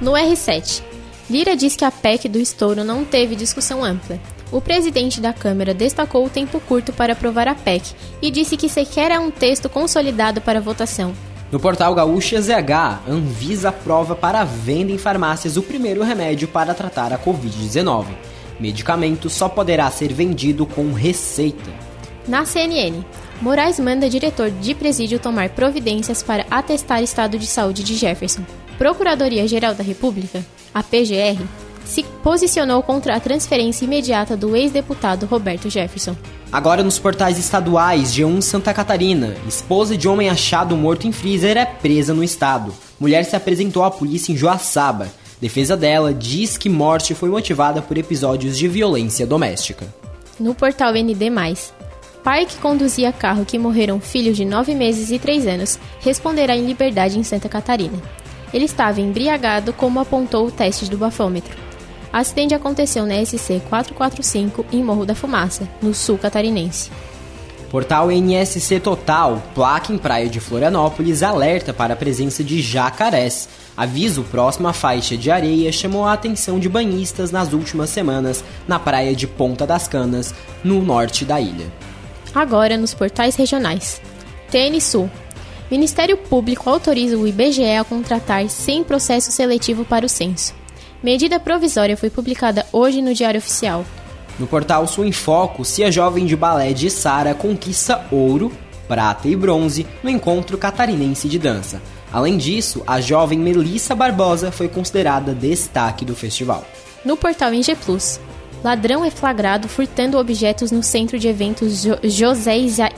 No 0.02 0.12
R7, 0.12 0.84
Lira 1.30 1.56
diz 1.56 1.78
que 1.78 1.86
a 1.86 1.92
PEC 1.92 2.28
do 2.28 2.38
estouro 2.38 2.84
não 2.84 3.06
teve 3.06 3.34
discussão 3.34 3.82
ampla. 3.84 4.20
O 4.52 4.60
presidente 4.60 5.22
da 5.22 5.32
Câmara 5.32 5.74
destacou 5.74 6.26
o 6.26 6.30
tempo 6.30 6.60
curto 6.60 6.92
para 6.92 7.14
aprovar 7.14 7.48
a 7.48 7.56
PEC 7.56 7.96
e 8.22 8.30
disse 8.30 8.58
que 8.58 8.68
sequer 8.68 9.10
é 9.10 9.20
um 9.20 9.32
texto 9.32 9.70
consolidado 9.70 10.42
para 10.42 10.60
votação. 10.60 11.14
No 11.50 11.60
portal 11.60 11.96
Gaúcha 11.96 12.42
ZH, 12.42 13.08
Anvisa 13.08 13.70
aprova 13.70 14.16
para 14.16 14.44
venda 14.44 14.92
em 14.92 14.98
farmácias 14.98 15.56
o 15.56 15.64
primeiro 15.64 16.04
remédio 16.04 16.50
para 16.50 16.74
tratar 16.74 17.14
a 17.14 17.18
Covid-19. 17.18 18.08
Medicamento 18.62 19.30
só 19.30 19.50
poderá 19.50 19.90
ser 19.90 20.14
vendido 20.14 20.66
com 20.68 20.94
receita. 20.94 21.72
Na 22.28 22.46
CNN, 22.46 23.04
Moraes 23.42 23.80
manda 23.80 24.08
diretor 24.08 24.52
de 24.52 24.76
presídio 24.76 25.18
tomar 25.18 25.50
providências 25.50 26.22
para 26.22 26.46
atestar 26.52 27.02
estado 27.02 27.40
de 27.40 27.48
saúde 27.48 27.84
de 27.84 27.96
Jefferson. 27.96 28.44
Procuradoria-Geral 28.78 29.74
da 29.74 29.84
República, 29.84 30.46
a 30.74 30.84
PGR, 30.84 31.44
se 31.84 32.04
posicionou 32.24 32.84
contra 32.84 33.16
a 33.16 33.20
transferência 33.20 33.86
imediata 33.86 34.38
do 34.38 34.56
ex-deputado 34.56 35.26
Roberto 35.26 35.70
Jefferson. 35.70 36.16
Agora 36.52 36.84
nos 36.84 37.00
portais 37.00 37.40
estaduais, 37.40 38.14
G1 38.14 38.42
Santa 38.42 38.74
Catarina, 38.74 39.36
esposa 39.48 39.98
de 39.98 40.08
homem 40.08 40.30
achado 40.30 40.78
morto 40.78 41.08
em 41.08 41.12
freezer 41.12 41.58
é 41.58 41.66
presa 41.66 42.14
no 42.14 42.24
estado. 42.24 42.74
Mulher 43.00 43.26
se 43.26 43.36
apresentou 43.36 43.84
à 43.84 43.90
polícia 43.90 44.32
em 44.32 44.38
Joaçaba. 44.38 45.10
Defesa 45.42 45.76
dela 45.76 46.14
diz 46.14 46.56
que 46.56 46.70
morte 46.70 47.16
foi 47.16 47.30
motivada 47.30 47.82
por 47.82 47.98
episódios 47.98 48.56
de 48.56 48.68
violência 48.68 49.26
doméstica. 49.26 49.88
No 50.40 50.54
portal 50.54 50.94
ND+, 50.94 51.16
pai 52.24 52.46
que 52.46 52.58
conduzia 52.58 53.12
carro 53.12 53.44
que 53.44 53.58
morreram 53.58 54.00
filhos 54.00 54.38
de 54.38 54.46
9 54.46 54.76
meses 54.76 55.10
e 55.10 55.18
3 55.18 55.48
anos 55.48 55.80
responderá 56.00 56.56
em 56.56 56.68
liberdade 56.68 57.18
em 57.18 57.24
Santa 57.24 57.50
Catarina. 57.50 58.00
Ele 58.54 58.66
estava 58.66 59.02
embriagado 59.02 59.74
como 59.74 60.00
apontou 60.00 60.46
o 60.46 60.52
teste 60.52 60.88
do 60.88 60.98
bafômetro. 60.98 61.58
O 62.14 62.18
acidente 62.18 62.54
aconteceu 62.54 63.06
na 63.08 63.26
SC 63.26 63.62
445 63.68 64.66
em 64.72 64.84
Morro 64.84 65.08
da 65.08 65.16
Fumaça, 65.16 65.68
no 65.82 65.92
sul 65.92 66.20
catarinense. 66.20 66.92
Portal 67.72 68.12
NSC 68.12 68.82
Total, 68.82 69.42
placa 69.56 69.94
em 69.94 69.98
praia 69.98 70.28
de 70.28 70.42
Florianópolis, 70.42 71.24
alerta 71.24 71.74
para 71.74 71.94
a 71.94 71.98
presença 71.98 72.44
de 72.44 72.62
jacarés. 72.62 73.48
Aviso 73.76 74.24
próximo 74.24 74.68
à 74.68 74.74
faixa 74.74 75.16
de 75.16 75.32
areia 75.32 75.72
chamou 75.72 76.06
a 76.06 76.14
atenção 76.14 76.60
de 76.60 76.68
banhistas 76.68 77.32
nas 77.32 77.54
últimas 77.54 77.90
semanas 77.90 78.44
na 78.68 78.78
praia 78.78 79.16
de 79.16 79.26
Ponta 79.26 79.66
das 79.66 79.88
Canas, 79.88 80.34
no 80.64 80.82
norte 80.82 81.24
da 81.24 81.40
ilha. 81.40 81.72
Agora 82.36 82.78
nos 82.78 82.94
portais 82.94 83.36
regionais. 83.36 84.02
TN 84.50 84.80
Sul. 84.80 85.10
Ministério 85.70 86.18
Público 86.18 86.70
autoriza 86.70 87.18
o 87.18 87.26
IBGE 87.26 87.78
a 87.78 87.84
contratar 87.84 88.50
sem 88.50 88.84
processo 88.84 89.32
seletivo 89.32 89.86
para 89.86 90.06
o 90.06 90.10
censo. 90.10 90.54
Medida 91.02 91.40
provisória 91.40 91.96
foi 91.96 92.10
publicada 92.10 92.66
hoje 92.74 93.02
no 93.02 93.14
Diário 93.14 93.40
Oficial. 93.40 93.86
No 94.38 94.46
portal 94.48 94.86
Sul 94.86 95.06
em 95.06 95.12
Foco, 95.12 95.64
se 95.64 95.84
a 95.84 95.90
jovem 95.90 96.26
de 96.26 96.36
balé 96.36 96.74
de 96.74 96.90
Sara 96.90 97.34
conquista 97.34 98.06
ouro, 98.12 98.52
prata 98.88 99.30
e 99.30 99.36
bronze 99.36 99.88
no 100.04 100.10
encontro 100.10 100.58
catarinense 100.58 101.30
de 101.30 101.40
dança. 101.40 101.82
Além 102.12 102.38
disso, 102.38 102.84
a 102.86 103.00
jovem 103.00 103.40
Melissa 103.40 103.96
Barbosa 103.96 104.52
foi 104.52 104.68
considerada 104.68 105.34
destaque 105.34 106.04
do 106.04 106.16
festival. 106.16 106.66
No 107.06 107.16
portal 107.16 107.54
Inge 107.54 107.74
Plus, 107.76 108.20
ladrão 108.64 109.04
é 109.04 109.10
flagrado 109.10 109.68
furtando 109.68 110.18
objetos 110.18 110.72
no 110.72 110.84
centro 110.84 111.18
de 111.18 111.28
eventos 111.28 111.82
jo 111.82 111.98
José 112.04 112.58
Isa... 112.58 112.90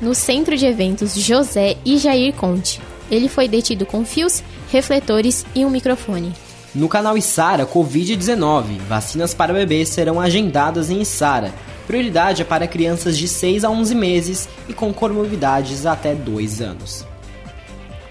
no 0.00 0.14
centro 0.14 0.56
de 0.56 0.66
eventos 0.66 1.14
José 1.14 1.76
e 1.84 1.98
Jair 1.98 2.34
Conte. 2.34 2.80
Ele 3.10 3.28
foi 3.28 3.46
detido 3.46 3.86
com 3.86 4.04
fios, 4.04 4.42
refletores 4.72 5.44
e 5.54 5.64
um 5.64 5.70
microfone. 5.70 6.32
No 6.74 6.88
canal 6.88 7.16
Isara 7.16 7.64
Covid-19, 7.64 8.78
vacinas 8.88 9.32
para 9.32 9.52
bebês 9.52 9.88
serão 9.90 10.20
agendadas 10.20 10.90
em 10.90 11.00
Isara. 11.00 11.54
Prioridade 11.86 12.42
é 12.42 12.44
para 12.44 12.66
crianças 12.66 13.16
de 13.16 13.28
6 13.28 13.62
a 13.62 13.70
11 13.70 13.94
meses 13.94 14.48
e 14.68 14.74
com 14.74 14.92
comorbidades 14.92 15.86
até 15.86 16.14
2 16.14 16.60
anos. 16.60 17.06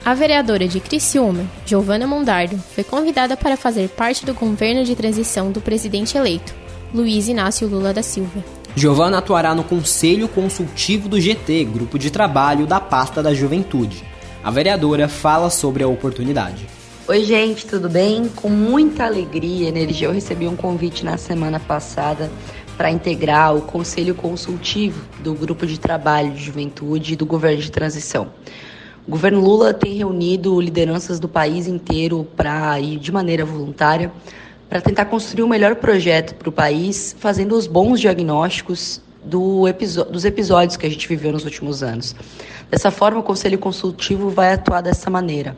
A 0.05 0.13
vereadora 0.13 0.67
de 0.67 0.79
Criciúma, 0.79 1.49
Giovana 1.65 2.05
Mondardo, 2.05 2.59
foi 2.75 2.83
convidada 2.83 3.35
para 3.35 3.57
fazer 3.57 3.89
parte 3.89 4.23
do 4.23 4.35
governo 4.35 4.83
de 4.83 4.95
transição 4.95 5.51
do 5.51 5.59
presidente 5.59 6.15
eleito, 6.15 6.53
Luiz 6.93 7.27
Inácio 7.27 7.67
Lula 7.67 7.91
da 7.91 8.03
Silva. 8.03 8.45
Giovana 8.75 9.17
atuará 9.17 9.55
no 9.55 9.63
Conselho 9.63 10.27
Consultivo 10.27 11.09
do 11.09 11.19
GT, 11.19 11.63
grupo 11.63 11.97
de 11.97 12.11
trabalho 12.11 12.67
da 12.67 12.79
pasta 12.79 13.23
da 13.23 13.33
Juventude. 13.33 14.03
A 14.43 14.51
vereadora 14.51 15.07
fala 15.07 15.49
sobre 15.49 15.83
a 15.83 15.87
oportunidade. 15.87 16.67
Oi, 17.07 17.23
gente, 17.23 17.65
tudo 17.65 17.89
bem? 17.89 18.29
Com 18.35 18.49
muita 18.49 19.05
alegria 19.05 19.65
e 19.65 19.67
energia, 19.67 20.07
eu 20.07 20.13
recebi 20.13 20.47
um 20.47 20.55
convite 20.55 21.03
na 21.03 21.17
semana 21.17 21.59
passada 21.59 22.29
para 22.77 22.91
integrar 22.91 23.55
o 23.55 23.61
Conselho 23.61 24.13
Consultivo 24.13 25.01
do 25.23 25.33
Grupo 25.33 25.65
de 25.65 25.79
Trabalho 25.79 26.31
de 26.31 26.43
Juventude 26.43 27.15
do 27.15 27.25
Governo 27.25 27.59
de 27.59 27.71
Transição. 27.71 28.29
O 29.07 29.11
governo 29.11 29.39
Lula 29.39 29.71
tem 29.71 29.93
reunido 29.93 30.59
lideranças 30.59 31.19
do 31.19 31.29
país 31.29 31.67
inteiro 31.67 32.27
para 32.35 32.79
ir 32.79 32.97
de 32.97 33.11
maneira 33.11 33.45
voluntária 33.45 34.11
para 34.67 34.81
tentar 34.81 35.05
construir 35.05 35.43
o 35.43 35.45
um 35.45 35.49
melhor 35.49 35.75
projeto 35.75 36.33
para 36.33 36.49
o 36.49 36.51
país, 36.51 37.15
fazendo 37.19 37.55
os 37.55 37.67
bons 37.67 37.99
diagnósticos 37.99 38.99
do 39.23 39.65
dos 40.11 40.25
episódios 40.25 40.75
que 40.75 40.87
a 40.87 40.89
gente 40.89 41.07
viveu 41.07 41.31
nos 41.31 41.45
últimos 41.45 41.83
anos. 41.83 42.15
Dessa 42.69 42.89
forma, 42.89 43.19
o 43.19 43.23
Conselho 43.23 43.59
Consultivo 43.59 44.29
vai 44.29 44.53
atuar 44.53 44.81
dessa 44.81 45.07
maneira. 45.07 45.55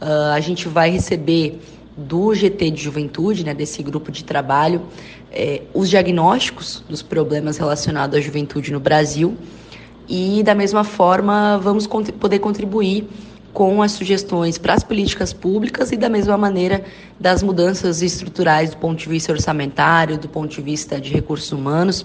Uh, 0.00 0.32
a 0.32 0.38
gente 0.38 0.68
vai 0.68 0.88
receber 0.88 1.60
do 1.96 2.32
GT 2.32 2.70
de 2.70 2.80
Juventude, 2.80 3.44
né, 3.44 3.54
desse 3.54 3.82
grupo 3.82 4.12
de 4.12 4.22
trabalho, 4.22 4.82
eh, 5.32 5.62
os 5.72 5.88
diagnósticos 5.88 6.82
dos 6.88 7.02
problemas 7.02 7.56
relacionados 7.56 8.16
à 8.16 8.20
juventude 8.20 8.72
no 8.72 8.80
Brasil 8.80 9.36
e, 10.08 10.42
da 10.42 10.54
mesma 10.54 10.84
forma, 10.84 11.58
vamos 11.58 11.86
cont 11.86 12.10
poder 12.12 12.38
contribuir 12.38 13.06
com 13.52 13.80
as 13.82 13.92
sugestões 13.92 14.58
para 14.58 14.74
as 14.74 14.82
políticas 14.82 15.32
públicas 15.32 15.92
e, 15.92 15.96
da 15.96 16.08
mesma 16.08 16.36
maneira, 16.36 16.84
das 17.18 17.42
mudanças 17.42 18.02
estruturais 18.02 18.70
do 18.70 18.78
ponto 18.78 18.98
de 18.98 19.08
vista 19.08 19.32
orçamentário, 19.32 20.18
do 20.18 20.28
ponto 20.28 20.50
de 20.50 20.60
vista 20.60 21.00
de 21.00 21.12
recursos 21.12 21.52
humanos 21.52 22.04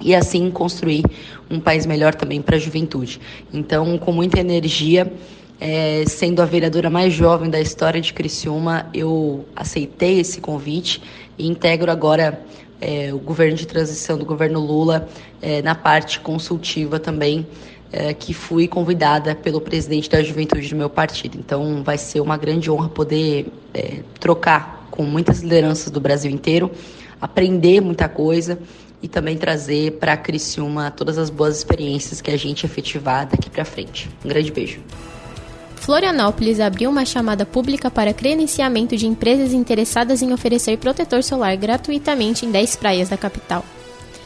e 0.00 0.14
assim 0.14 0.50
construir 0.50 1.04
um 1.50 1.58
país 1.58 1.86
melhor 1.86 2.14
também 2.14 2.40
para 2.40 2.56
a 2.56 2.58
juventude. 2.58 3.20
Então, 3.52 3.98
com 3.98 4.12
muita 4.12 4.38
energia, 4.38 5.12
é, 5.60 6.04
sendo 6.06 6.40
a 6.42 6.44
vereadora 6.44 6.90
mais 6.90 7.12
jovem 7.12 7.50
da 7.50 7.60
história 7.60 8.00
de 8.00 8.12
Criciúma, 8.12 8.86
eu 8.92 9.44
aceitei 9.56 10.20
esse 10.20 10.40
convite 10.40 11.02
e 11.38 11.46
integro 11.46 11.90
agora 11.90 12.40
é, 12.80 13.12
o 13.12 13.18
governo 13.18 13.56
de 13.56 13.66
transição 13.66 14.18
do 14.18 14.24
governo 14.24 14.60
Lula 14.60 15.08
é, 15.40 15.62
na 15.62 15.74
parte 15.74 16.20
consultiva 16.20 16.98
também, 16.98 17.46
é, 17.92 18.12
que 18.12 18.34
fui 18.34 18.66
convidada 18.66 19.34
pelo 19.34 19.60
presidente 19.60 20.10
da 20.10 20.22
juventude 20.22 20.68
do 20.68 20.76
meu 20.76 20.90
partido. 20.90 21.38
Então 21.38 21.82
vai 21.82 21.98
ser 21.98 22.20
uma 22.20 22.36
grande 22.36 22.70
honra 22.70 22.88
poder 22.88 23.46
é, 23.72 24.00
trocar 24.18 24.88
com 24.90 25.02
muitas 25.04 25.40
lideranças 25.40 25.90
do 25.90 26.00
Brasil 26.00 26.30
inteiro, 26.30 26.70
aprender 27.20 27.80
muita 27.80 28.08
coisa 28.08 28.58
e 29.02 29.08
também 29.08 29.36
trazer 29.36 29.92
para 29.92 30.14
a 30.14 30.16
Criciúma 30.16 30.90
todas 30.90 31.18
as 31.18 31.30
boas 31.30 31.58
experiências 31.58 32.20
que 32.20 32.30
a 32.30 32.36
gente 32.36 32.66
efetivar 32.66 33.26
daqui 33.26 33.50
para 33.50 33.64
frente. 33.64 34.08
Um 34.24 34.28
grande 34.28 34.50
beijo. 34.50 34.80
Florianópolis 35.76 36.58
abriu 36.58 36.90
uma 36.90 37.04
chamada 37.04 37.46
pública 37.46 37.90
para 37.90 38.12
credenciamento 38.12 38.96
de 38.96 39.06
empresas 39.06 39.52
interessadas 39.52 40.20
em 40.22 40.32
oferecer 40.32 40.78
protetor 40.78 41.22
solar 41.22 41.56
gratuitamente 41.56 42.44
em 42.44 42.50
10 42.50 42.76
praias 42.76 43.08
da 43.08 43.16
capital. 43.16 43.64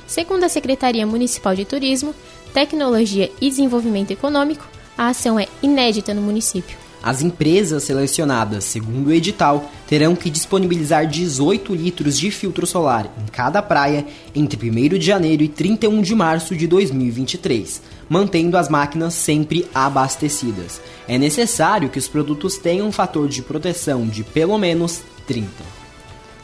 Segundo 0.06 0.44
a 0.44 0.48
Secretaria 0.48 1.06
Municipal 1.06 1.54
de 1.54 1.64
Turismo, 1.64 2.14
Tecnologia 2.52 3.30
e 3.40 3.48
Desenvolvimento 3.48 4.10
Econômico, 4.10 4.66
a 4.96 5.08
ação 5.08 5.38
é 5.38 5.46
inédita 5.62 6.14
no 6.14 6.22
município. 6.22 6.89
As 7.02 7.22
empresas 7.22 7.84
selecionadas, 7.84 8.64
segundo 8.64 9.08
o 9.08 9.12
edital, 9.12 9.70
terão 9.86 10.14
que 10.14 10.28
disponibilizar 10.28 11.06
18 11.06 11.74
litros 11.74 12.18
de 12.18 12.30
filtro 12.30 12.66
solar 12.66 13.06
em 13.22 13.26
cada 13.30 13.62
praia 13.62 14.06
entre 14.34 14.70
1 14.70 14.98
de 14.98 15.06
janeiro 15.06 15.42
e 15.42 15.48
31 15.48 16.02
de 16.02 16.14
março 16.14 16.54
de 16.54 16.66
2023, 16.66 17.80
mantendo 18.08 18.58
as 18.58 18.68
máquinas 18.68 19.14
sempre 19.14 19.66
abastecidas. 19.74 20.80
É 21.08 21.16
necessário 21.16 21.88
que 21.88 21.98
os 21.98 22.06
produtos 22.06 22.58
tenham 22.58 22.88
um 22.88 22.92
fator 22.92 23.28
de 23.28 23.40
proteção 23.40 24.06
de 24.06 24.22
pelo 24.22 24.58
menos 24.58 25.00
30. 25.26 25.48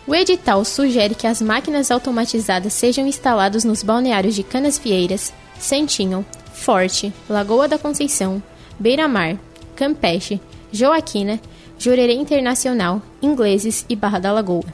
O 0.06 0.14
edital 0.14 0.64
sugere 0.64 1.14
que 1.14 1.26
as 1.26 1.42
máquinas 1.42 1.90
automatizadas 1.90 2.72
sejam 2.72 3.06
instaladas 3.06 3.64
nos 3.64 3.82
balneários 3.82 4.34
de 4.34 4.42
Canasvieiras, 4.42 5.34
Santinho, 5.58 6.24
Forte, 6.54 7.12
Lagoa 7.28 7.68
da 7.68 7.76
Conceição, 7.76 8.42
Beira-Mar, 8.78 9.36
Campeche, 9.76 10.40
Joaquina, 10.72 11.38
Jurerê 11.78 12.14
Internacional, 12.14 13.02
Ingleses 13.22 13.84
e 13.88 13.94
Barra 13.94 14.18
da 14.18 14.32
Lagoa. 14.32 14.64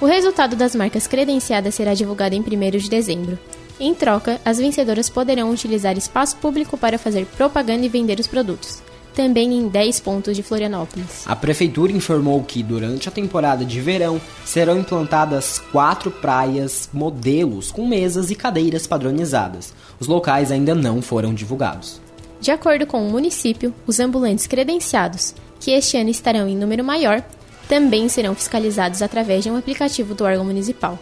O 0.00 0.06
resultado 0.06 0.56
das 0.56 0.74
marcas 0.74 1.06
credenciadas 1.06 1.74
será 1.74 1.92
divulgado 1.92 2.34
em 2.34 2.40
1 2.40 2.78
de 2.78 2.88
dezembro. 2.88 3.38
Em 3.78 3.94
troca, 3.94 4.40
as 4.44 4.58
vencedoras 4.58 5.10
poderão 5.10 5.50
utilizar 5.50 5.98
espaço 5.98 6.36
público 6.36 6.78
para 6.78 6.98
fazer 6.98 7.26
propaganda 7.26 7.84
e 7.84 7.88
vender 7.88 8.18
os 8.20 8.26
produtos, 8.26 8.82
também 9.14 9.52
em 9.52 9.68
10 9.68 10.00
pontos 10.00 10.36
de 10.36 10.42
Florianópolis. 10.42 11.24
A 11.26 11.34
prefeitura 11.34 11.92
informou 11.92 12.42
que, 12.42 12.62
durante 12.62 13.08
a 13.08 13.12
temporada 13.12 13.64
de 13.64 13.80
verão, 13.80 14.20
serão 14.44 14.78
implantadas 14.78 15.58
quatro 15.72 16.10
praias 16.10 16.88
modelos 16.92 17.70
com 17.70 17.86
mesas 17.86 18.30
e 18.30 18.34
cadeiras 18.34 18.86
padronizadas. 18.86 19.74
Os 19.98 20.06
locais 20.06 20.50
ainda 20.50 20.74
não 20.74 21.02
foram 21.02 21.34
divulgados. 21.34 22.00
De 22.40 22.50
acordo 22.50 22.86
com 22.86 23.06
o 23.06 23.10
município, 23.10 23.74
os 23.86 24.00
ambulantes 24.00 24.46
credenciados, 24.46 25.34
que 25.60 25.72
este 25.72 25.98
ano 25.98 26.08
estarão 26.08 26.48
em 26.48 26.56
número 26.56 26.82
maior, 26.82 27.22
também 27.68 28.08
serão 28.08 28.34
fiscalizados 28.34 29.02
através 29.02 29.44
de 29.44 29.50
um 29.50 29.56
aplicativo 29.56 30.14
do 30.14 30.24
órgão 30.24 30.44
municipal. 30.44 30.98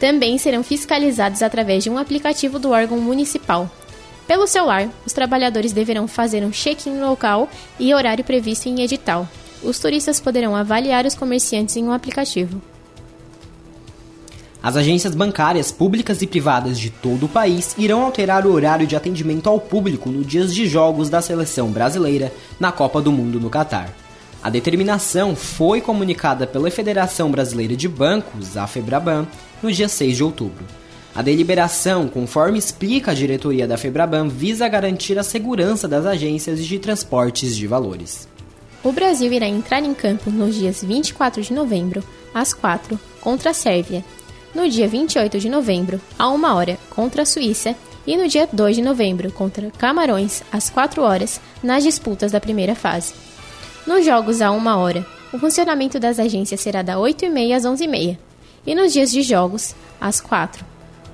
Também 0.00 0.36
serão 0.38 0.64
fiscalizados 0.64 1.42
através 1.42 1.84
de 1.84 1.90
um 1.90 1.96
aplicativo 1.96 2.58
do 2.58 2.70
órgão 2.70 2.98
municipal. 2.98 3.70
Pelo 4.26 4.48
celular, 4.48 4.88
os 5.06 5.12
trabalhadores 5.12 5.72
deverão 5.72 6.08
fazer 6.08 6.44
um 6.44 6.50
check-in 6.50 7.00
local 7.00 7.48
e 7.78 7.94
horário 7.94 8.24
previsto 8.24 8.68
em 8.68 8.82
edital. 8.82 9.28
Os 9.62 9.78
turistas 9.78 10.18
poderão 10.18 10.56
avaliar 10.56 11.06
os 11.06 11.14
comerciantes 11.14 11.76
em 11.76 11.84
um 11.84 11.92
aplicativo. 11.92 12.60
As 14.62 14.76
agências 14.76 15.12
bancárias 15.14 15.72
públicas 15.72 16.22
e 16.22 16.26
privadas 16.26 16.78
de 16.78 16.88
todo 16.88 17.26
o 17.26 17.28
país 17.28 17.74
irão 17.76 18.02
alterar 18.02 18.46
o 18.46 18.52
horário 18.52 18.86
de 18.86 18.94
atendimento 18.94 19.48
ao 19.48 19.58
público 19.58 20.08
nos 20.08 20.24
dias 20.24 20.54
de 20.54 20.68
jogos 20.68 21.10
da 21.10 21.20
seleção 21.20 21.72
brasileira 21.72 22.32
na 22.60 22.70
Copa 22.70 23.02
do 23.02 23.10
Mundo 23.10 23.40
no 23.40 23.50
Catar. 23.50 23.92
A 24.40 24.48
determinação 24.48 25.34
foi 25.34 25.80
comunicada 25.80 26.46
pela 26.46 26.70
Federação 26.70 27.28
Brasileira 27.28 27.74
de 27.74 27.88
Bancos, 27.88 28.56
a 28.56 28.68
FEBRABAN, 28.68 29.26
no 29.60 29.72
dia 29.72 29.88
6 29.88 30.16
de 30.16 30.22
outubro. 30.22 30.64
A 31.12 31.22
deliberação, 31.22 32.06
conforme 32.06 32.58
explica 32.58 33.10
a 33.10 33.14
diretoria 33.14 33.66
da 33.66 33.76
FEBRABAN, 33.76 34.28
visa 34.28 34.68
garantir 34.68 35.18
a 35.18 35.24
segurança 35.24 35.88
das 35.88 36.06
agências 36.06 36.64
de 36.64 36.78
transportes 36.78 37.56
de 37.56 37.66
valores. 37.66 38.28
O 38.82 38.92
Brasil 38.92 39.32
irá 39.32 39.46
entrar 39.46 39.82
em 39.82 39.94
campo 39.94 40.30
nos 40.30 40.54
dias 40.54 40.82
24 40.82 41.42
de 41.42 41.52
novembro, 41.52 42.02
às 42.34 42.52
4, 42.54 42.98
contra 43.20 43.50
a 43.50 43.54
Sérvia, 43.54 44.04
no 44.54 44.68
dia 44.68 44.86
28 44.86 45.38
de 45.38 45.48
novembro, 45.48 46.00
a 46.18 46.28
1 46.28 46.44
hora, 46.54 46.78
contra 46.90 47.22
a 47.22 47.26
Suíça, 47.26 47.74
e 48.06 48.16
no 48.16 48.28
dia 48.28 48.48
2 48.52 48.76
de 48.76 48.82
novembro, 48.82 49.30
contra 49.32 49.70
Camarões, 49.78 50.42
às 50.52 50.68
4 50.68 51.02
horas, 51.02 51.40
nas 51.62 51.82
disputas 51.82 52.32
da 52.32 52.40
primeira 52.40 52.74
fase. 52.74 53.14
Nos 53.86 54.04
jogos 54.04 54.42
a 54.42 54.50
1 54.50 54.66
hora, 54.66 55.06
o 55.32 55.38
funcionamento 55.38 55.98
das 55.98 56.18
agências 56.18 56.60
será 56.60 56.82
da 56.82 56.96
8h30 56.96 57.54
às 57.54 57.64
11h30, 57.64 58.18
e 58.66 58.74
nos 58.74 58.92
dias 58.92 59.10
de 59.10 59.22
jogos, 59.22 59.74
às 60.00 60.20
4. 60.20 60.64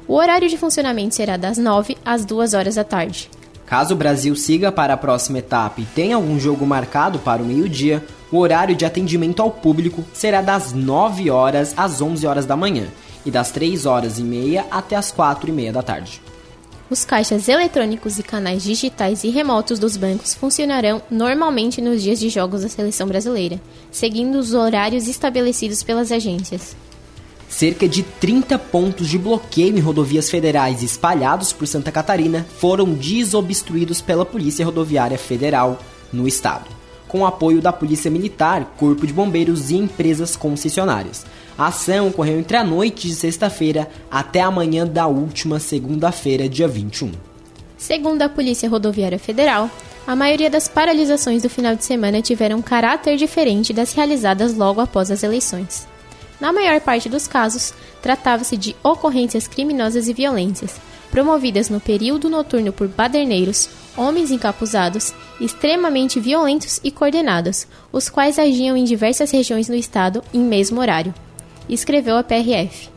O 0.07 0.15
horário 0.15 0.49
de 0.49 0.57
funcionamento 0.57 1.15
será 1.15 1.37
das 1.37 1.59
9 1.59 1.97
às 2.05 2.25
2 2.25 2.55
horas 2.55 2.75
da 2.75 2.85
tarde. 2.85 3.31
Caso 3.67 3.93
o 3.93 3.97
Brasil 3.97 4.35
siga 4.35 4.73
para 4.73 4.95
a 4.95 4.97
próxima 4.97 5.39
etapa 5.39 5.83
e 5.83 5.85
tenha 5.85 6.17
algum 6.17 6.41
jogo 6.41 6.67
marcado 6.67 7.19
para 7.19 7.43
o 7.43 7.45
meio-dia, 7.45 8.03
o 8.33 8.39
horário 8.39 8.75
de 8.75 8.87
atendimento 8.87 9.43
ao 9.43 9.51
público 9.51 10.03
será 10.15 10.41
das 10.41 10.73
9 10.73 11.31
horas 11.31 11.75
às 11.77 12.01
11 12.01 12.27
horas 12.27 12.47
da 12.47 12.57
manhã 12.57 12.89
e 13.29 13.31
das 13.31 13.51
3 13.51 13.87
horas 13.87 14.19
e 14.19 14.23
meia 14.23 14.67
até 14.71 14.97
as 14.97 15.13
4 15.13 15.49
e 15.49 15.53
meia 15.53 15.73
da 15.73 15.83
tarde. 15.83 16.21
Os 16.91 17.05
caixas 17.05 17.47
eletrônicos 17.49 18.19
e 18.19 18.23
canais 18.23 18.63
digitais 18.63 19.23
e 19.23 19.29
remotos 19.29 19.79
dos 19.79 19.97
bancos 19.99 20.35
funcionarão 20.35 21.03
normalmente 21.11 21.83
nos 21.83 22.03
dias 22.03 22.19
de 22.19 22.31
jogos 22.31 22.63
da 22.63 22.69
seleção 22.69 23.07
brasileira, 23.07 23.61
seguindo 23.91 24.39
os 24.39 24.55
horários 24.55 25.07
estabelecidos 25.07 25.83
pelas 25.83 26.11
agências. 26.11 26.75
Cerca 27.47 27.87
de 27.87 28.03
30 28.03 28.59
pontos 28.59 29.09
de 29.09 29.19
bloqueio 29.19 29.77
em 29.77 29.81
rodovias 29.81 30.31
federais 30.31 30.83
espalhados 30.83 31.53
por 31.53 31.67
Santa 31.67 31.93
Catarina 31.93 32.47
foram 32.59 32.95
desobstruídos 32.95 34.01
pela 34.01 34.25
Polícia 34.25 34.65
Rodoviária 34.65 35.19
Federal 35.19 35.79
no 36.11 36.27
estado, 36.27 36.65
com 37.09 37.27
apoio 37.27 37.61
da 37.61 37.73
Polícia 37.73 38.11
Militar, 38.11 38.75
Corpo 38.77 39.07
de 39.07 39.13
Bombeiros 39.13 39.71
e 39.71 39.77
empresas 39.77 40.37
concessionárias. 40.37 41.27
A 41.57 41.67
ação 41.69 42.09
ocorreu 42.09 42.39
entre 42.39 42.57
a 42.57 42.63
noite 42.63 43.09
de 43.09 43.15
sexta-feira 43.15 43.91
até 44.11 44.41
a 44.41 44.51
manhã 44.51 44.87
da 44.87 45.09
última 45.09 45.59
segunda-feira, 45.59 46.49
dia 46.49 46.69
21. 46.69 47.11
Segundo 47.77 48.23
a 48.23 48.29
Polícia 48.29 48.69
Rodoviária 48.69 49.19
Federal, 49.19 49.71
a 50.07 50.15
maioria 50.15 50.49
das 50.49 50.69
paralisações 50.69 51.43
do 51.43 51.51
final 51.51 51.75
de 51.75 51.85
semana 51.85 52.23
tiveram 52.23 52.63
caráter 52.63 53.17
diferente 53.17 53.73
das 53.73 53.93
realizadas 53.93 54.55
logo 54.55 54.81
após 54.81 55.11
as 55.11 55.23
eleições. 55.23 55.87
Na 56.41 56.53
maior 56.53 56.81
parte 56.81 57.09
dos 57.09 57.27
casos, 57.27 57.75
tratava-se 58.01 58.57
de 58.57 58.77
ocorrências 58.83 59.49
criminosas 59.49 60.09
e 60.09 60.13
violências, 60.13 60.81
promovidas 61.11 61.69
no 61.69 61.81
período 61.81 62.29
noturno 62.29 62.73
por 62.73 62.89
baderneiros, 62.89 63.69
homens 63.97 64.31
encapuzados 64.31 65.13
extremamente 65.41 66.21
violentos 66.21 66.81
e 66.83 66.91
coordenados, 66.91 67.67
os 67.93 68.09
quais 68.09 68.39
agiam 68.39 68.77
em 68.77 68.85
diversas 68.85 69.31
regiões 69.31 69.67
do 69.67 69.75
estado 69.75 70.23
em 70.33 70.41
mesmo 70.41 70.81
horário, 70.81 71.15
escreveu 71.69 72.17
a 72.17 72.23
PRF. 72.23 72.89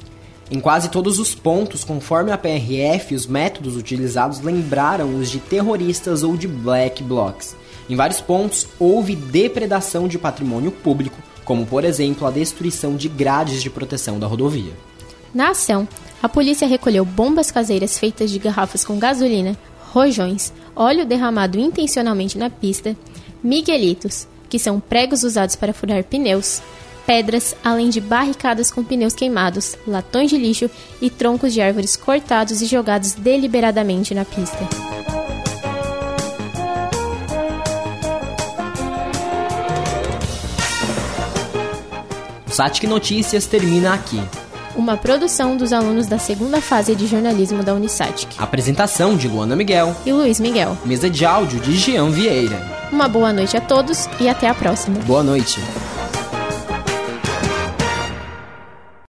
Em 0.49 0.59
quase 0.59 0.89
todos 0.89 1.17
os 1.17 1.33
pontos, 1.33 1.83
conforme 1.83 2.31
a 2.31 2.37
PRF, 2.37 3.15
os 3.15 3.25
métodos 3.25 3.77
utilizados 3.77 4.41
lembraram 4.41 5.15
os 5.17 5.31
de 5.31 5.39
terroristas 5.39 6.23
ou 6.23 6.35
de 6.35 6.45
black 6.45 7.01
blocs. 7.01 7.55
Em 7.89 7.95
vários 7.95 8.19
pontos, 8.19 8.67
houve 8.77 9.15
depredação 9.15 10.09
de 10.09 10.19
patrimônio 10.19 10.71
público, 10.71 11.17
como 11.45 11.65
por 11.65 11.85
exemplo 11.85 12.27
a 12.27 12.31
destruição 12.31 12.97
de 12.97 13.07
grades 13.07 13.61
de 13.61 13.69
proteção 13.69 14.19
da 14.19 14.27
rodovia. 14.27 14.73
Na 15.33 15.51
ação, 15.51 15.87
a 16.21 16.27
polícia 16.27 16.67
recolheu 16.67 17.05
bombas 17.05 17.51
caseiras 17.51 17.97
feitas 17.97 18.29
de 18.29 18.37
garrafas 18.37 18.83
com 18.83 18.99
gasolina, 18.99 19.57
rojões, 19.91 20.51
óleo 20.75 21.05
derramado 21.05 21.59
intencionalmente 21.59 22.37
na 22.37 22.49
pista, 22.49 22.95
miguelitos, 23.43 24.27
que 24.49 24.59
são 24.59 24.79
pregos 24.79 25.23
usados 25.23 25.55
para 25.55 25.73
furar 25.73 26.03
pneus, 26.03 26.61
pedras, 27.05 27.55
além 27.63 27.89
de 27.89 27.99
barricadas 27.99 28.71
com 28.71 28.83
pneus 28.83 29.13
queimados, 29.13 29.75
latões 29.87 30.29
de 30.29 30.37
lixo 30.37 30.69
e 31.01 31.09
troncos 31.09 31.53
de 31.53 31.61
árvores 31.61 31.95
cortados 31.95 32.61
e 32.61 32.65
jogados 32.65 33.13
deliberadamente 33.13 34.13
na 34.13 34.25
pista. 34.25 34.67
O 42.47 42.53
Satic 42.53 42.83
Notícias 42.85 43.45
termina 43.45 43.93
aqui. 43.93 44.19
Uma 44.75 44.95
produção 44.95 45.57
dos 45.57 45.73
alunos 45.73 46.07
da 46.07 46.17
segunda 46.17 46.61
fase 46.61 46.95
de 46.95 47.05
jornalismo 47.05 47.61
da 47.61 47.73
Unisatic. 47.73 48.35
Apresentação 48.37 49.17
de 49.17 49.27
Luana 49.27 49.55
Miguel 49.55 49.95
e 50.05 50.13
Luiz 50.13 50.39
Miguel. 50.39 50.77
Mesa 50.85 51.09
de 51.09 51.25
áudio 51.25 51.59
de 51.59 51.75
Jean 51.77 52.09
Vieira. 52.09 52.61
Uma 52.91 53.07
boa 53.07 53.33
noite 53.33 53.57
a 53.57 53.61
todos 53.61 54.07
e 54.19 54.29
até 54.29 54.47
a 54.47 54.53
próxima. 54.53 54.99
Boa 54.99 55.23
noite. 55.23 55.59